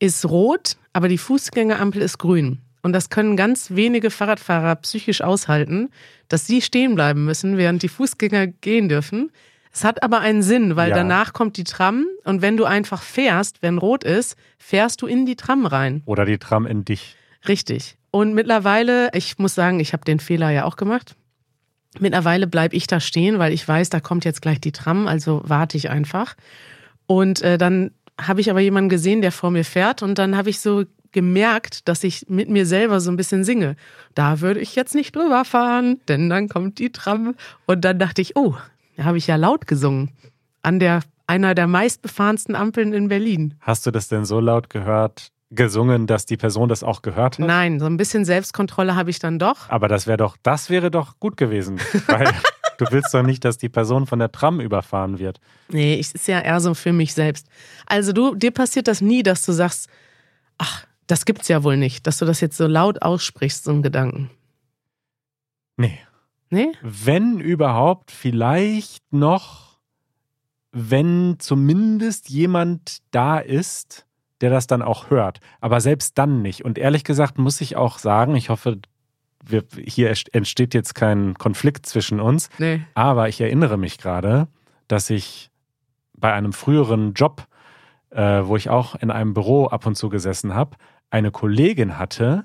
ist 0.00 0.24
rot, 0.28 0.76
aber 0.92 1.08
die 1.08 1.18
Fußgängerampel 1.18 2.02
ist 2.02 2.18
grün. 2.18 2.58
Und 2.82 2.92
das 2.92 3.08
können 3.10 3.36
ganz 3.36 3.70
wenige 3.70 4.10
Fahrradfahrer 4.10 4.74
psychisch 4.76 5.22
aushalten, 5.22 5.90
dass 6.28 6.46
sie 6.46 6.60
stehen 6.60 6.94
bleiben 6.96 7.24
müssen, 7.24 7.56
während 7.56 7.82
die 7.82 7.88
Fußgänger 7.88 8.48
gehen 8.48 8.88
dürfen. 8.88 9.30
Es 9.72 9.84
hat 9.84 10.02
aber 10.02 10.20
einen 10.20 10.42
Sinn, 10.42 10.76
weil 10.76 10.90
Ja. 10.90 10.96
danach 10.96 11.32
kommt 11.32 11.56
die 11.56 11.64
Tram 11.64 12.06
und 12.24 12.42
wenn 12.42 12.56
du 12.56 12.64
einfach 12.64 13.02
fährst, 13.02 13.62
wenn 13.62 13.78
rot 13.78 14.04
ist, 14.04 14.36
fährst 14.58 15.00
du 15.02 15.06
in 15.06 15.24
die 15.26 15.36
Tram 15.36 15.66
rein. 15.66 16.02
oder 16.06 16.24
die 16.26 16.38
Tram 16.38 16.66
in 16.66 16.84
dich? 16.84 17.16
Richtig. 17.48 17.96
Und 18.10 18.34
mittlerweile, 18.34 19.10
ich 19.14 19.38
muss 19.38 19.54
sagen, 19.54 19.80
ich 19.80 19.92
habe 19.92 20.04
den 20.04 20.20
Fehler 20.20 20.50
ja 20.50 20.64
auch 20.64 20.76
gemacht. 20.76 21.16
Mittlerweile 21.98 22.46
bleibe 22.46 22.76
ich 22.76 22.86
da 22.86 23.00
stehen, 23.00 23.38
weil 23.38 23.52
ich 23.52 23.66
weiß, 23.66 23.90
da 23.90 24.00
kommt 24.00 24.24
jetzt 24.24 24.42
gleich 24.42 24.60
die 24.60 24.72
Tram, 24.72 25.06
also 25.06 25.42
warte 25.44 25.76
ich 25.76 25.90
einfach. 25.90 26.34
Und 27.06 27.42
äh, 27.42 27.58
dann 27.58 27.92
habe 28.20 28.40
ich 28.40 28.50
aber 28.50 28.60
jemanden 28.60 28.88
gesehen, 28.88 29.22
der 29.22 29.32
vor 29.32 29.50
mir 29.50 29.64
fährt 29.64 30.02
und 30.02 30.18
dann 30.18 30.36
habe 30.36 30.50
ich 30.50 30.60
so 30.60 30.84
gemerkt, 31.12 31.88
dass 31.88 32.04
ich 32.04 32.26
mit 32.28 32.48
mir 32.50 32.66
selber 32.66 33.00
so 33.00 33.10
ein 33.10 33.16
bisschen 33.16 33.44
singe. 33.44 33.76
Da 34.14 34.40
würde 34.40 34.60
ich 34.60 34.74
jetzt 34.74 34.94
nicht 34.94 35.14
drüber 35.14 35.44
fahren, 35.44 36.00
denn 36.08 36.28
dann 36.28 36.48
kommt 36.48 36.78
die 36.78 36.90
Tram. 36.90 37.34
Und 37.66 37.84
dann 37.84 37.98
dachte 37.98 38.20
ich, 38.20 38.36
oh, 38.36 38.56
da 38.96 39.04
habe 39.04 39.16
ich 39.16 39.26
ja 39.26 39.36
laut 39.36 39.66
gesungen. 39.66 40.10
An 40.62 40.80
der 40.80 41.02
einer 41.26 41.54
der 41.54 41.66
meistbefahrensten 41.66 42.54
Ampeln 42.54 42.92
in 42.92 43.08
Berlin. 43.08 43.54
Hast 43.60 43.86
du 43.86 43.90
das 43.90 44.08
denn 44.08 44.24
so 44.24 44.40
laut 44.40 44.68
gehört, 44.68 45.28
gesungen, 45.54 46.06
dass 46.06 46.26
die 46.26 46.36
Person 46.36 46.68
das 46.68 46.82
auch 46.82 47.02
gehört 47.02 47.38
hat? 47.38 47.46
Nein, 47.46 47.80
so 47.80 47.86
ein 47.86 47.96
bisschen 47.96 48.24
Selbstkontrolle 48.24 48.96
habe 48.96 49.10
ich 49.10 49.18
dann 49.18 49.38
doch. 49.38 49.68
Aber 49.68 49.88
das 49.88 50.06
wäre 50.06 50.16
doch, 50.16 50.36
das 50.42 50.70
wäre 50.70 50.90
doch 50.90 51.18
gut 51.20 51.36
gewesen, 51.36 51.80
weil 52.06 52.26
du 52.78 52.86
willst 52.90 53.12
doch 53.14 53.22
nicht, 53.22 53.44
dass 53.44 53.58
die 53.58 53.68
Person 53.68 54.06
von 54.06 54.18
der 54.18 54.32
Tram 54.32 54.60
überfahren 54.60 55.18
wird. 55.18 55.40
Nee, 55.68 55.98
es 55.98 56.12
ist 56.12 56.28
ja 56.28 56.40
eher 56.40 56.60
so 56.60 56.74
für 56.74 56.92
mich 56.92 57.14
selbst. 57.14 57.46
Also 57.86 58.12
du, 58.12 58.34
dir 58.34 58.50
passiert 58.50 58.88
das 58.88 59.00
nie, 59.00 59.22
dass 59.22 59.42
du 59.42 59.52
sagst, 59.52 59.88
ach, 60.58 60.86
das 61.06 61.24
gibt's 61.24 61.48
ja 61.48 61.62
wohl 61.62 61.76
nicht, 61.76 62.06
dass 62.06 62.18
du 62.18 62.24
das 62.24 62.40
jetzt 62.40 62.56
so 62.56 62.66
laut 62.66 63.02
aussprichst, 63.02 63.64
so 63.64 63.70
einen 63.70 63.82
Gedanken. 63.82 64.30
Nee. 65.76 65.98
Nee? 66.50 66.72
Wenn 66.82 67.40
überhaupt, 67.40 68.10
vielleicht 68.10 69.12
noch, 69.12 69.78
wenn 70.72 71.36
zumindest 71.38 72.30
jemand 72.30 72.98
da 73.10 73.38
ist, 73.38 74.06
der 74.44 74.50
das 74.50 74.66
dann 74.66 74.82
auch 74.82 75.08
hört. 75.08 75.40
Aber 75.62 75.80
selbst 75.80 76.18
dann 76.18 76.42
nicht. 76.42 76.66
Und 76.66 76.76
ehrlich 76.76 77.02
gesagt 77.02 77.38
muss 77.38 77.62
ich 77.62 77.76
auch 77.76 77.96
sagen, 77.96 78.36
ich 78.36 78.50
hoffe, 78.50 78.78
wir, 79.42 79.64
hier 79.86 80.12
entsteht 80.32 80.74
jetzt 80.74 80.94
kein 80.94 81.32
Konflikt 81.32 81.86
zwischen 81.86 82.20
uns, 82.20 82.50
Nee. 82.58 82.82
aber 82.94 83.30
ich 83.30 83.40
erinnere 83.40 83.78
mich 83.78 83.96
gerade, 83.96 84.48
dass 84.86 85.08
ich 85.08 85.50
bei 86.12 86.30
einem 86.30 86.52
früheren 86.52 87.14
Job, 87.14 87.46
äh, 88.10 88.42
wo 88.44 88.54
ich 88.56 88.68
auch 88.68 88.94
in 88.96 89.10
einem 89.10 89.32
Büro 89.32 89.66
ab 89.66 89.86
und 89.86 89.94
zu 89.96 90.10
gesessen 90.10 90.54
habe, 90.54 90.76
eine 91.08 91.30
Kollegin 91.30 91.98
hatte 91.98 92.44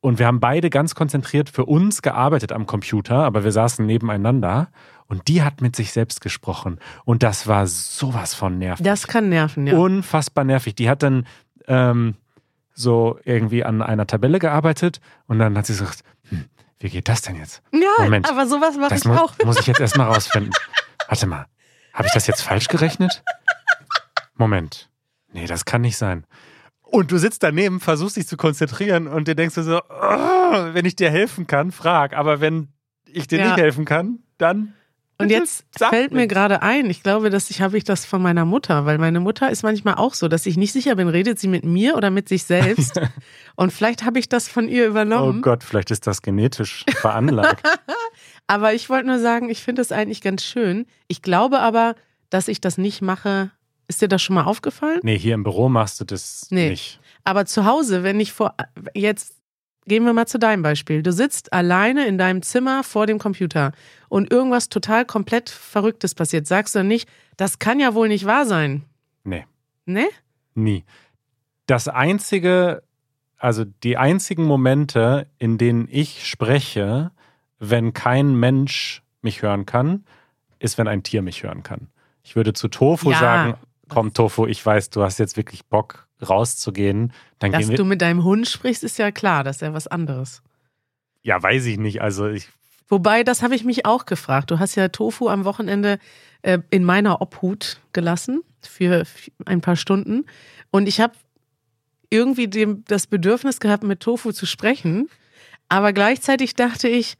und 0.00 0.18
wir 0.18 0.26
haben 0.26 0.40
beide 0.40 0.70
ganz 0.70 0.94
konzentriert 0.94 1.50
für 1.50 1.66
uns 1.66 2.02
gearbeitet 2.02 2.52
am 2.52 2.66
Computer, 2.66 3.16
aber 3.16 3.44
wir 3.44 3.52
saßen 3.52 3.84
nebeneinander 3.84 4.68
und 5.06 5.28
die 5.28 5.42
hat 5.42 5.60
mit 5.60 5.76
sich 5.76 5.92
selbst 5.92 6.20
gesprochen 6.20 6.78
und 7.04 7.22
das 7.22 7.46
war 7.46 7.66
sowas 7.66 8.34
von 8.34 8.58
nervig. 8.58 8.84
Das 8.84 9.06
kann 9.06 9.28
nerven, 9.28 9.66
ja. 9.66 9.76
Unfassbar 9.76 10.44
nervig. 10.44 10.74
Die 10.74 10.88
hat 10.88 11.02
dann 11.02 11.26
ähm, 11.66 12.14
so 12.72 13.18
irgendwie 13.24 13.64
an 13.64 13.82
einer 13.82 14.06
Tabelle 14.06 14.38
gearbeitet 14.38 15.00
und 15.26 15.38
dann 15.38 15.56
hat 15.56 15.66
sie 15.66 15.74
gesagt, 15.74 16.02
hm, 16.28 16.46
wie 16.78 16.88
geht 16.88 17.08
das 17.08 17.22
denn 17.22 17.36
jetzt? 17.36 17.62
ja, 17.72 18.04
Moment. 18.04 18.28
aber 18.28 18.46
sowas 18.46 18.76
mache 18.78 18.94
ich 18.94 19.04
mu 19.04 19.14
auch. 19.14 19.34
muss 19.44 19.60
ich 19.60 19.66
jetzt 19.66 19.80
erstmal 19.80 20.06
rausfinden. 20.06 20.52
Warte 21.08 21.26
mal, 21.26 21.46
habe 21.92 22.06
ich 22.06 22.12
das 22.12 22.26
jetzt 22.26 22.42
falsch 22.42 22.68
gerechnet? 22.68 23.22
Moment. 24.36 24.88
Nee, 25.32 25.46
das 25.46 25.64
kann 25.64 25.82
nicht 25.82 25.96
sein. 25.96 26.24
Und 26.90 27.12
du 27.12 27.18
sitzt 27.18 27.42
daneben, 27.42 27.80
versuchst 27.80 28.16
dich 28.16 28.26
zu 28.26 28.36
konzentrieren 28.36 29.06
und 29.06 29.28
dir 29.28 29.34
denkst 29.34 29.54
du 29.54 29.62
so, 29.62 29.78
"Oh, 29.88 30.74
wenn 30.74 30.84
ich 30.84 30.96
dir 30.96 31.10
helfen 31.10 31.46
kann, 31.46 31.70
frag. 31.72 32.16
Aber 32.16 32.40
wenn 32.40 32.68
ich 33.06 33.26
dir 33.28 33.38
Ja. 33.38 33.46
nicht 33.48 33.58
helfen 33.58 33.84
kann, 33.84 34.20
dann. 34.38 34.74
Und 35.18 35.30
jetzt 35.30 35.66
fällt 35.76 36.12
mir 36.12 36.26
gerade 36.26 36.62
ein, 36.62 36.88
ich 36.88 37.02
glaube, 37.02 37.28
dass 37.28 37.50
ich 37.50 37.60
habe 37.60 37.76
ich 37.76 37.84
das 37.84 38.06
von 38.06 38.22
meiner 38.22 38.46
Mutter, 38.46 38.86
weil 38.86 38.96
meine 38.96 39.20
Mutter 39.20 39.50
ist 39.50 39.62
manchmal 39.62 39.96
auch 39.96 40.14
so, 40.14 40.28
dass 40.28 40.46
ich 40.46 40.56
nicht 40.56 40.72
sicher 40.72 40.94
bin, 40.96 41.08
redet 41.08 41.38
sie 41.38 41.46
mit 41.48 41.62
mir 41.62 41.94
oder 41.94 42.08
mit 42.08 42.26
sich 42.26 42.44
selbst. 42.44 42.98
Und 43.54 43.70
vielleicht 43.70 44.02
habe 44.06 44.18
ich 44.18 44.30
das 44.30 44.48
von 44.48 44.66
ihr 44.66 44.86
Oh 44.86 44.88
übernommen. 44.88 45.42
Gott, 45.42 45.62
vielleicht 45.62 45.90
ist 45.90 46.06
das 46.06 46.22
genetisch 46.22 46.86
veranlagt. 46.96 47.62
Aber 48.46 48.72
ich 48.72 48.88
wollte 48.88 49.08
nur 49.08 49.18
sagen, 49.18 49.50
ich 49.50 49.62
finde 49.62 49.82
es 49.82 49.92
eigentlich 49.92 50.22
ganz 50.22 50.42
schön. 50.42 50.86
Ich 51.06 51.20
glaube 51.22 51.60
aber, 51.60 51.94
dass 52.30 52.48
ich 52.48 52.60
das 52.62 52.78
nicht 52.78 53.02
mache. 53.02 53.50
Ist 53.90 54.00
dir 54.00 54.06
das 54.08 54.22
schon 54.22 54.34
mal 54.34 54.44
aufgefallen? 54.44 55.00
nee, 55.02 55.18
hier 55.18 55.34
im 55.34 55.42
Büro 55.42 55.68
machst 55.68 55.98
du 56.00 56.04
das 56.04 56.46
Nee. 56.50 56.70
nicht. 56.70 57.00
Aber 57.24 57.44
zu 57.44 57.64
Hause, 57.64 58.04
wenn 58.04 58.20
ich 58.20 58.32
vor, 58.32 58.54
jetzt 58.94 59.34
gehen 59.84 60.04
wir 60.04 60.12
mal 60.12 60.26
zu 60.26 60.38
deinem 60.38 60.62
Beispiel. 60.62 61.02
Du 61.02 61.12
sitzt 61.12 61.52
alleine 61.52 62.06
in 62.06 62.16
deinem 62.16 62.42
Zimmer 62.42 62.84
vor 62.84 63.06
dem 63.08 63.18
Computer 63.18 63.72
und 64.08 64.30
irgendwas 64.32 64.68
total 64.68 65.04
komplett 65.04 65.50
Verrücktes 65.50 66.14
passiert. 66.14 66.46
Sagst 66.46 66.76
du 66.76 66.78
dann 66.78 66.86
nicht, 66.86 67.08
das 67.36 67.58
kann 67.58 67.80
ja 67.80 67.92
wohl 67.94 68.06
nicht 68.06 68.26
wahr 68.26 68.46
sein. 68.46 68.84
Nee. 69.24 69.44
Ne? 69.86 70.06
Nie. 70.54 70.84
Das 71.66 71.88
einzige, 71.88 72.84
also 73.38 73.64
die 73.64 73.96
einzigen 73.96 74.44
Momente, 74.44 75.26
in 75.38 75.58
denen 75.58 75.88
ich 75.90 76.28
spreche, 76.28 77.10
wenn 77.58 77.92
kein 77.92 78.36
Mensch 78.36 79.02
mich 79.20 79.42
hören 79.42 79.66
kann, 79.66 80.04
ist, 80.60 80.78
wenn 80.78 80.86
ein 80.86 81.02
Tier 81.02 81.22
mich 81.22 81.42
hören 81.42 81.64
kann. 81.64 81.88
Ich 82.22 82.36
würde 82.36 82.52
zu 82.52 82.68
Tofu 82.68 83.10
Ja. 83.10 83.18
sagen, 83.18 83.54
komm 83.90 84.14
Tofu, 84.14 84.46
ich 84.46 84.64
weiß, 84.64 84.90
du 84.90 85.02
hast 85.02 85.18
jetzt 85.18 85.36
wirklich 85.36 85.66
Bock 85.66 86.06
rauszugehen. 86.26 87.12
Dann 87.38 87.52
Dass 87.52 87.60
gehen 87.60 87.70
wir. 87.70 87.76
du 87.76 87.84
mit 87.84 88.00
deinem 88.00 88.24
Hund 88.24 88.48
sprichst, 88.48 88.84
ist 88.84 88.98
ja 88.98 89.10
klar, 89.10 89.44
das 89.44 89.56
ist 89.56 89.62
ja 89.62 89.74
was 89.74 89.86
anderes. 89.86 90.42
ja, 91.22 91.42
weiß 91.42 91.66
ich 91.66 91.78
nicht. 91.78 92.00
Also 92.00 92.28
ich, 92.28 92.48
Wobei, 92.88 93.22
das 93.22 93.42
habe 93.42 93.54
ich 93.54 93.64
mich 93.64 93.86
auch 93.86 94.04
gefragt. 94.04 94.50
Du 94.50 94.58
hast 94.58 94.74
ja 94.74 94.88
Tofu 94.88 95.28
am 95.28 95.44
Wochenende 95.44 95.98
äh, 96.42 96.58
in 96.70 96.82
meiner 96.82 97.20
Obhut 97.22 97.80
gelassen 97.92 98.42
für 98.62 99.04
ein 99.46 99.60
paar 99.60 99.76
Stunden. 99.76 100.26
Und 100.72 100.88
ich 100.88 101.00
habe 101.00 101.14
irgendwie 102.10 102.48
dem, 102.48 102.84
das 102.88 103.06
Bedürfnis 103.06 103.60
gehabt, 103.60 103.84
mit 103.84 104.00
Tofu 104.00 104.32
zu 104.32 104.44
sprechen. 104.44 105.08
Aber 105.68 105.92
gleichzeitig 105.92 106.54
dachte 106.54 106.88
ich, 106.88 107.16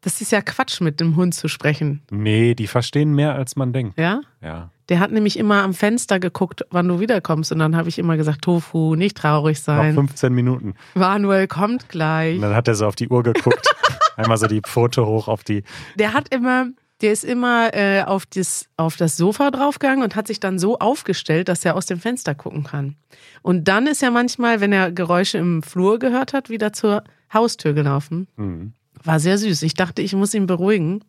das 0.00 0.20
ist 0.20 0.32
ja 0.32 0.40
Quatsch, 0.40 0.80
mit 0.80 1.00
dem 1.00 1.16
Hund 1.16 1.34
zu 1.34 1.48
sprechen. 1.48 2.02
nee, 2.10 2.54
die 2.54 2.66
verstehen 2.66 3.14
mehr, 3.14 3.34
als 3.34 3.56
man 3.56 3.72
denkt. 3.72 3.98
Ja? 3.98 4.20
Ja. 4.40 4.70
Der 4.88 5.00
hat 5.00 5.12
nämlich 5.12 5.38
immer 5.38 5.62
am 5.62 5.74
Fenster 5.74 6.18
geguckt, 6.18 6.64
wann 6.70 6.88
du 6.88 7.00
wiederkommst. 7.00 7.52
Und 7.52 7.58
dann 7.58 7.76
habe 7.76 7.88
ich 7.88 7.98
immer 7.98 8.16
gesagt, 8.16 8.42
Tofu, 8.42 8.94
nicht 8.94 9.16
traurig 9.16 9.58
Noch 9.58 9.64
sein. 9.64 9.94
15 9.94 10.32
Minuten. 10.32 10.74
Manuel 10.94 11.46
kommt 11.46 11.88
gleich. 11.88 12.36
Und 12.36 12.42
dann 12.42 12.54
hat 12.54 12.68
er 12.68 12.74
so 12.74 12.86
auf 12.86 12.96
die 12.96 13.08
Uhr 13.08 13.22
geguckt. 13.22 13.68
Einmal 14.16 14.38
so 14.38 14.46
die 14.46 14.62
Pfote 14.62 15.04
hoch 15.04 15.28
auf 15.28 15.44
die. 15.44 15.62
Der 15.96 16.14
hat 16.14 16.32
immer, 16.34 16.68
der 17.02 17.12
ist 17.12 17.24
immer 17.24 17.74
äh, 17.74 18.02
auf, 18.02 18.24
das, 18.24 18.66
auf 18.76 18.96
das 18.96 19.16
Sofa 19.16 19.50
draufgegangen 19.50 20.02
und 20.02 20.16
hat 20.16 20.26
sich 20.26 20.40
dann 20.40 20.58
so 20.58 20.78
aufgestellt, 20.78 21.48
dass 21.48 21.64
er 21.64 21.76
aus 21.76 21.86
dem 21.86 22.00
Fenster 22.00 22.34
gucken 22.34 22.64
kann. 22.64 22.96
Und 23.42 23.68
dann 23.68 23.86
ist 23.86 24.02
er 24.02 24.10
manchmal, 24.10 24.60
wenn 24.60 24.72
er 24.72 24.90
Geräusche 24.90 25.38
im 25.38 25.62
Flur 25.62 25.98
gehört 25.98 26.32
hat, 26.32 26.48
wieder 26.48 26.72
zur 26.72 27.04
Haustür 27.32 27.74
gelaufen. 27.74 28.26
Hm. 28.36 28.72
War 29.04 29.20
sehr 29.20 29.38
süß. 29.38 29.62
Ich 29.62 29.74
dachte, 29.74 30.02
ich 30.02 30.14
muss 30.14 30.34
ihn 30.34 30.46
beruhigen. 30.46 31.04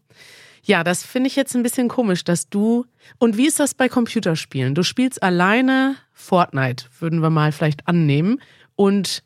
Ja, 0.63 0.83
das 0.83 1.03
finde 1.03 1.27
ich 1.27 1.35
jetzt 1.35 1.55
ein 1.55 1.63
bisschen 1.63 1.87
komisch, 1.87 2.23
dass 2.23 2.49
du. 2.49 2.85
Und 3.17 3.37
wie 3.37 3.47
ist 3.47 3.59
das 3.59 3.73
bei 3.73 3.87
Computerspielen? 3.89 4.75
Du 4.75 4.83
spielst 4.83 5.23
alleine 5.23 5.95
Fortnite, 6.13 6.85
würden 6.99 7.21
wir 7.21 7.29
mal 7.29 7.51
vielleicht 7.51 7.87
annehmen. 7.87 8.39
Und 8.75 9.23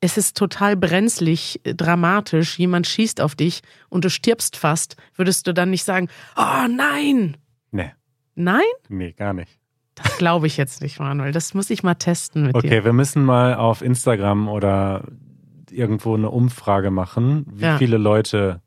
es 0.00 0.16
ist 0.16 0.36
total 0.36 0.76
brenzlig, 0.76 1.60
äh, 1.64 1.74
dramatisch. 1.74 2.58
Jemand 2.58 2.86
schießt 2.86 3.20
auf 3.20 3.34
dich 3.34 3.62
und 3.88 4.04
du 4.04 4.10
stirbst 4.10 4.56
fast. 4.56 4.96
Würdest 5.14 5.46
du 5.46 5.52
dann 5.54 5.70
nicht 5.70 5.84
sagen, 5.84 6.08
oh 6.36 6.66
nein? 6.68 7.36
Nee, 7.72 7.92
Nein? 8.34 8.62
nee, 8.88 9.12
gar 9.12 9.32
nicht. 9.32 9.58
Das 9.96 10.18
glaube 10.18 10.46
ich 10.46 10.56
jetzt 10.58 10.82
nicht, 10.82 11.00
Manuel. 11.00 11.32
Das 11.32 11.54
muss 11.54 11.70
ich 11.70 11.82
mal 11.82 11.94
testen 11.94 12.44
mit 12.46 12.54
Okay, 12.54 12.68
dir. 12.68 12.84
wir 12.84 12.92
müssen 12.92 13.24
mal 13.24 13.54
auf 13.54 13.80
Instagram 13.80 14.46
oder 14.48 15.02
irgendwo 15.70 16.14
eine 16.14 16.30
Umfrage 16.30 16.90
machen, 16.90 17.46
wie 17.52 17.62
Ja. 17.64 17.78
viele 17.78 17.96
Leute 17.98 18.60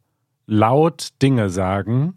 laut 0.47 1.09
Dinge 1.21 1.49
sagen, 1.49 2.15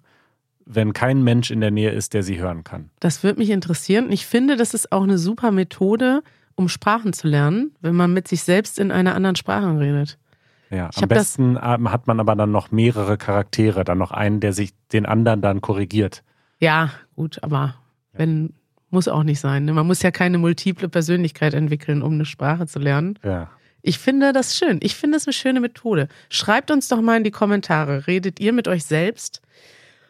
wenn 0.65 0.93
kein 0.93 1.23
Mensch 1.23 1.51
in 1.51 1.61
der 1.61 1.71
Nähe 1.71 1.91
ist, 1.91 2.15
der 2.15 2.23
sie 2.23 2.39
hören 2.41 2.65
kann. 2.65 2.91
Das 3.01 3.23
würde 3.23 3.39
mich 3.41 3.51
interessieren. 3.51 4.11
Ich 4.12 4.27
finde, 4.27 4.57
das 4.57 4.75
ist 4.75 4.93
auch 4.93 5.03
eine 5.03 5.19
super 5.19 5.51
Methode, 5.51 6.23
um 6.55 6.69
Sprachen 6.69 7.12
zu 7.12 7.29
lernen, 7.29 7.73
wenn 7.81 7.95
man 7.95 8.12
mit 8.12 8.29
sich 8.29 8.43
selbst 8.43 8.79
in 8.79 8.91
einer 8.93 9.15
anderen 9.15 9.37
Sprache 9.37 9.79
redet. 9.79 10.19
Ja, 10.71 10.89
Ich 10.95 11.03
am 11.03 11.09
besten 11.09 11.59
ähm, 11.62 11.91
hat 11.93 12.07
man 12.07 12.21
aber 12.21 12.35
dann 12.37 12.51
noch 12.53 12.71
mehrere 12.71 13.19
Charaktere, 13.19 13.85
dann 13.85 13.99
noch 13.99 14.12
einen, 14.12 14.41
der 14.41 14.53
sich 14.55 14.73
den 14.93 15.05
anderen 15.05 15.43
dann 15.43 15.61
korrigiert. 15.61 16.23
Ja, 16.61 16.91
gut, 17.17 17.43
aber 17.43 17.75
wenn 18.12 18.55
muss 18.91 19.09
auch 19.09 19.23
nicht 19.23 19.41
sein. 19.41 19.65
ne? 19.65 19.73
Man 19.73 19.87
muss 19.87 20.03
ja 20.03 20.11
keine 20.11 20.37
multiple 20.39 20.89
Persönlichkeit 20.89 21.55
entwickeln, 21.55 22.03
um 22.03 22.12
eine 22.12 22.25
Sprache 22.27 22.67
zu 22.67 22.79
lernen. 22.79 23.19
Ja. 23.25 23.51
Ich 23.83 23.99
finde 23.99 24.33
das 24.33 24.57
schön. 24.57 24.79
Ich 24.83 24.95
finde 24.95 25.17
es 25.17 25.27
eine 25.27 25.33
schöne 25.33 25.61
Methode. 25.61 26.09
Schreibt 26.29 26.71
uns 26.71 26.89
doch 26.89 27.01
mal 27.01 27.17
in 27.17 27.25
die 27.25 27.31
Kommentare. 27.33 28.07
Redet 28.07 28.39
ihr 28.41 28.53
mit 28.53 28.69
euch 28.69 28.85
selbst? 28.85 29.43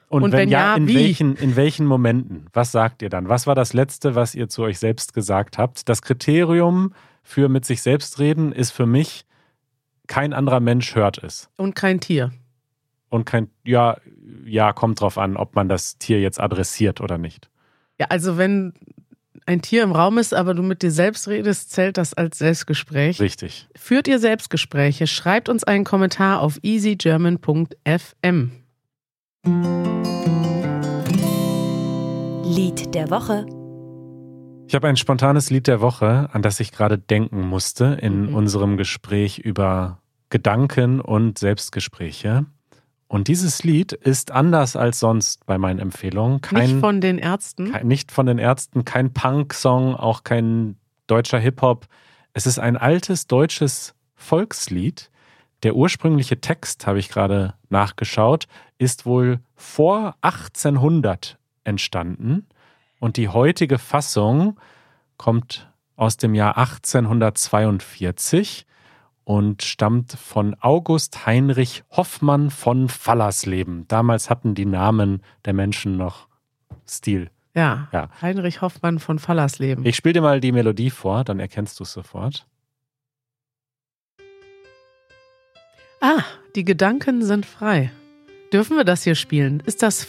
Und, 0.09 0.25
Und 0.25 0.33
wenn, 0.33 0.41
wenn 0.41 0.49
ja, 0.50 0.61
ja, 0.61 0.76
in 0.76 0.88
wie? 0.88 0.95
welchen, 0.95 1.37
in 1.37 1.57
welchen 1.57 1.87
Momenten? 1.87 2.47
Was 2.52 2.71
sagt 2.71 3.00
ihr 3.00 3.09
dann? 3.09 3.31
Was 3.31 3.47
war 3.47 3.55
das 3.55 3.73
Letzte, 3.73 4.14
was 4.14 4.35
ihr 4.35 4.49
zu 4.49 4.62
euch 4.62 4.79
selbst 4.79 5.14
gesagt 5.14 5.57
habt? 5.57 5.88
Das 5.88 6.02
Kriterium 6.02 6.93
für 7.23 7.49
mit 7.49 7.64
sich 7.64 7.81
selbst 7.81 8.19
reden 8.19 8.52
ist 8.52 8.73
für 8.73 8.85
mich, 8.85 9.25
kein 10.07 10.35
anderer 10.35 10.61
Mensch 10.61 10.95
hört 10.95 11.23
es. 11.23 11.49
Und 11.57 11.75
kein 11.75 11.99
Tier. 12.00 12.31
Und 13.09 13.25
kein, 13.25 13.49
ja, 13.64 13.97
ja, 14.45 14.75
kommt 14.75 15.00
drauf 15.00 15.17
an, 15.17 15.37
ob 15.37 15.55
man 15.55 15.71
das 15.71 15.97
Tier 15.97 16.21
jetzt 16.21 16.41
adressiert 16.41 17.00
oder 17.00 17.17
nicht. 17.17 17.49
Ja, 17.99 18.07
also 18.11 18.37
wenn 18.37 18.75
ein 19.46 19.62
Tier 19.62 19.82
im 19.82 19.92
Raum 19.92 20.18
ist, 20.18 20.34
aber 20.34 20.54
du 20.54 20.62
mit 20.62 20.82
dir 20.82 20.90
selbst 20.90 21.28
redest, 21.28 21.70
zählt 21.72 21.96
das 21.96 22.14
als 22.14 22.38
Selbstgespräch. 22.38 23.20
Richtig. 23.20 23.68
Führt 23.76 24.08
ihr 24.08 24.18
Selbstgespräche? 24.18 25.06
Schreibt 25.06 25.49
uns 25.49 25.64
einen 25.64 25.84
Kommentar 25.84 26.40
auf 26.40 26.58
easygerman.fm. 26.62 28.52
Lied 32.44 32.94
der 32.94 33.11
Woche. 33.11 33.46
Ich 34.68 34.75
habe 34.75 34.88
ein 34.88 34.96
spontanes 34.96 35.50
Lied 35.50 35.66
der 35.66 35.80
Woche, 35.80 36.28
an 36.32 36.42
das 36.42 36.61
ich 36.61 36.72
gerade 36.72 36.96
denken 36.99 37.40
musste 37.42 37.99
in 38.00 38.26
Mhm. 38.28 38.34
unserem 38.34 38.76
Gespräch 38.76 39.38
über 39.38 39.99
Gedanken 40.30 41.00
und 41.00 41.38
Selbstgespräche. 41.38 42.46
Und 43.12 43.28
dieses 43.28 43.62
Lied 43.62 43.92
ist 43.92 44.31
anders 44.31 44.75
als 44.75 44.99
sonst 44.99 45.45
bei 45.45 45.59
meinen 45.59 45.81
Empfehlungen. 45.81 46.40
Kein, 46.40 46.71
Nicht 46.71 46.81
von 46.81 47.02
den 47.02 47.19
Ärzten. 47.19 47.71
kein, 47.71 47.87
nicht 47.87 48.11
von 48.11 48.25
den 48.25 48.38
Ärzten, 48.38 48.87
kein 48.87 49.12
Punk-Song, 49.12 49.95
auch 49.95 50.25
kein 50.25 50.78
deutscher 51.09 51.38
Hip-Hop. 51.38 51.88
Es 52.33 52.47
ist 52.47 52.59
ein 52.59 52.78
altes 52.78 53.26
deutsches 53.26 53.95
Volkslied. 54.14 55.11
Der 55.62 55.76
ursprüngliche 55.76 56.40
Text, 56.40 56.87
habe 56.87 57.00
ich 57.00 57.11
gerade 57.11 57.52
nachgeschaut, 57.69 58.47
ist 58.78 59.04
wohl 59.04 59.40
vor 59.57 60.16
1800 60.23 61.38
entstanden. 61.64 62.47
Und 62.99 63.19
die 63.19 63.28
heutige 63.28 63.76
Fassung 63.76 64.59
kommt 65.19 65.71
aus 65.97 66.16
dem 66.16 66.35
Jahr 66.35 66.57
1842 66.57 68.64
und 69.25 69.62
stammt 69.62 70.12
von 70.12 70.57
August 70.61 71.26
Heinrich 71.26 71.85
Hoffmann 71.91 72.50
von 72.50 72.88
Fallersleben. 72.88 73.87
Damals 73.88 74.31
hatten 74.31 74.55
die 74.55 74.67
Namen 74.67 75.23
der 75.45 75.52
Menschen 75.52 75.97
noch 75.97 76.26
Stil. 76.88 77.31
Ja. 77.55 77.88
Ja. 77.93 78.09
Heinrich 78.21 78.62
Hoffmann 78.62 78.99
von 78.99 79.19
Fallersleben. 79.19 79.85
Ich 79.85 79.97
spiele 79.97 80.14
dir 80.14 80.23
mal 80.23 80.41
die 80.41 80.52
Melodie 80.52 80.91
vor, 80.91 81.23
dann 81.25 81.38
erkennst 81.38 81.79
du 81.79 81.85
es 81.85 81.93
sofort. 81.93 82.47
Ah, 86.00 86.23
die 86.57 86.64
Gedanken 86.64 87.25
sind 87.25 87.47
frei. 87.47 87.93
Dürfen 88.52 88.76
wir 88.76 88.85
das 88.85 89.05
hier 89.05 89.14
spielen? 89.14 89.61
Ist 89.64 89.83
das. 89.83 90.09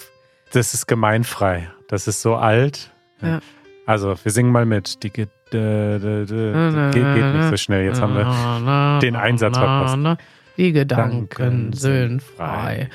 Das 0.51 0.73
ist 0.73 0.87
gemeinfrei. 0.87 1.71
Das 1.87 2.07
ist 2.07 2.21
so 2.21 2.35
alt. 2.35 2.91
Ja. 3.21 3.39
Also, 3.85 4.15
wir 4.23 4.31
singen 4.31 4.51
mal 4.51 4.65
mit. 4.65 5.03
Die 5.03 5.09
Ge 5.11 5.25
d- 5.25 5.27
d- 5.27 5.27
d- 5.27 5.42
geht, 5.57 7.15
geht 7.15 7.35
nicht 7.35 7.49
so 7.49 7.57
schnell. 7.57 7.85
Jetzt 7.85 8.01
haben 8.01 8.15
wir 8.15 8.99
den 9.01 9.15
Einsatz 9.15 9.57
verpasst. 9.57 10.21
Die 10.57 10.71
Gedanken 10.71 11.73
sind 11.73 12.21
frei. 12.21 12.89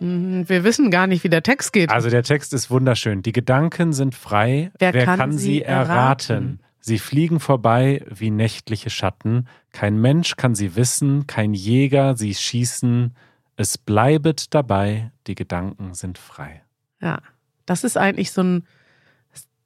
Mm, 0.00 0.42
Wir 0.46 0.64
wissen 0.64 0.90
gar 0.90 1.06
nicht, 1.06 1.22
wie 1.24 1.28
der 1.28 1.42
Text 1.42 1.72
geht. 1.72 1.90
Also 1.90 2.10
der 2.10 2.22
Text 2.22 2.52
ist 2.52 2.70
wunderschön. 2.70 3.22
Die 3.22 3.32
Gedanken 3.32 3.92
sind 3.92 4.14
frei. 4.14 4.70
Wer 4.78 4.92
kann 5.04 5.32
sie 5.32 5.38
sie 5.38 5.62
erraten? 5.62 5.90
erraten? 5.90 6.60
Sie 6.80 6.98
fliegen 6.98 7.38
vorbei 7.38 8.04
wie 8.08 8.30
nächtliche 8.30 8.90
Schatten. 8.90 9.46
Kein 9.72 10.00
Mensch 10.00 10.36
kann 10.36 10.54
sie 10.54 10.74
wissen, 10.74 11.26
kein 11.26 11.52
Jäger 11.52 12.16
sie 12.16 12.34
schießen. 12.34 13.14
Es 13.56 13.76
bleibet 13.76 14.54
dabei, 14.54 15.10
die 15.26 15.34
Gedanken 15.34 15.94
sind 15.94 16.16
frei. 16.18 16.62
Ja, 17.00 17.18
das 17.66 17.84
ist 17.84 17.96
eigentlich 17.98 18.32
so 18.32 18.42
ein 18.42 18.66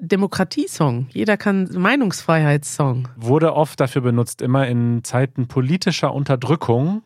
Demokratiesong. 0.02 1.06
Jeder 1.12 1.37
kann 1.37 1.68
Meinungsfreiheitssong. 1.73 3.09
Wurde 3.16 3.54
oft 3.54 3.78
dafür 3.80 4.02
benutzt, 4.02 4.42
immer 4.42 4.66
in 4.66 5.04
Zeiten 5.04 5.47
politischer 5.49 6.12
Unterdrückung 6.12 7.02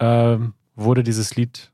ähm, 0.00 0.54
wurde 0.74 1.02
dieses 1.02 1.36
Lied 1.36 1.70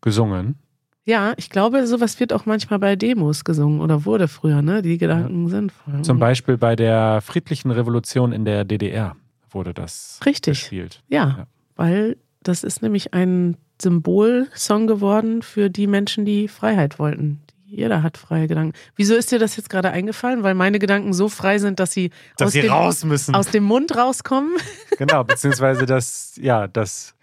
gesungen. 0.00 0.56
Ja, 1.04 1.32
ich 1.36 1.50
glaube, 1.50 1.86
sowas 1.86 2.18
wird 2.20 2.32
auch 2.32 2.46
manchmal 2.46 2.78
bei 2.78 2.96
Demos 2.96 3.44
gesungen 3.44 3.80
oder 3.80 4.04
wurde 4.04 4.28
früher, 4.28 4.62
ne? 4.62 4.82
Die 4.82 4.98
Gedanken 4.98 5.48
sind 5.48 5.72
frei. 5.72 6.00
Zum 6.02 6.18
Beispiel 6.18 6.56
bei 6.58 6.76
der 6.76 7.20
friedlichen 7.20 7.70
Revolution 7.70 8.32
in 8.32 8.44
der 8.44 8.64
DDR 8.64 9.16
wurde 9.50 9.74
das 9.74 10.20
Richtig. 10.24 10.60
gespielt. 10.60 11.02
Ja, 11.08 11.24
Ja. 11.38 11.46
weil 11.76 12.16
das 12.42 12.62
ist 12.64 12.82
nämlich 12.82 13.14
ein 13.14 13.56
Symbolsong 13.80 14.86
geworden 14.86 15.42
für 15.42 15.70
die 15.70 15.86
Menschen, 15.88 16.24
die 16.24 16.46
Freiheit 16.48 16.98
wollten. 17.00 17.41
Jeder 17.72 18.02
hat 18.02 18.18
freie 18.18 18.48
Gedanken. 18.48 18.76
Wieso 18.96 19.14
ist 19.14 19.32
dir 19.32 19.38
das 19.38 19.56
jetzt 19.56 19.70
gerade 19.70 19.90
eingefallen? 19.90 20.42
Weil 20.42 20.54
meine 20.54 20.78
Gedanken 20.78 21.14
so 21.14 21.30
frei 21.30 21.58
sind, 21.58 21.80
dass 21.80 21.90
sie, 21.90 22.10
Dass 22.36 22.48
aus, 22.48 22.52
sie 22.52 22.60
dem, 22.60 22.70
raus 22.70 23.04
müssen. 23.04 23.34
aus 23.34 23.46
dem 23.46 23.64
Mund 23.64 23.96
rauskommen. 23.96 24.52
Genau, 24.98 25.24
beziehungsweise 25.24 25.86
dass, 25.86 26.34
ja, 26.40 26.68
dass, 26.68 27.14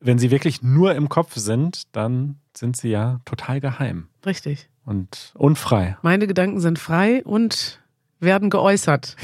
wenn 0.00 0.18
sie 0.18 0.30
wirklich 0.32 0.62
nur 0.62 0.94
im 0.94 1.08
Kopf 1.08 1.36
sind, 1.36 1.84
dann 1.92 2.40
sind 2.54 2.76
sie 2.76 2.88
ja 2.88 3.20
total 3.24 3.60
geheim 3.60 4.08
Richtig. 4.26 4.68
und 4.84 5.32
unfrei. 5.34 5.96
Meine 6.02 6.26
Gedanken 6.26 6.60
sind 6.60 6.78
frei 6.80 7.22
und 7.24 7.80
werden 8.18 8.50
geäußert. 8.50 9.16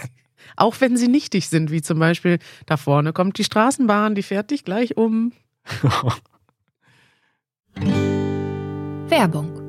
Auch 0.56 0.80
wenn 0.80 0.96
sie 0.96 1.08
nichtig 1.08 1.48
sind, 1.48 1.72
wie 1.72 1.82
zum 1.82 1.98
Beispiel, 1.98 2.38
da 2.66 2.76
vorne 2.76 3.12
kommt 3.12 3.38
die 3.38 3.44
Straßenbahn, 3.44 4.14
die 4.14 4.22
fährt 4.22 4.52
dich 4.52 4.64
gleich 4.64 4.96
um. 4.96 5.32
Werbung. 9.08 9.61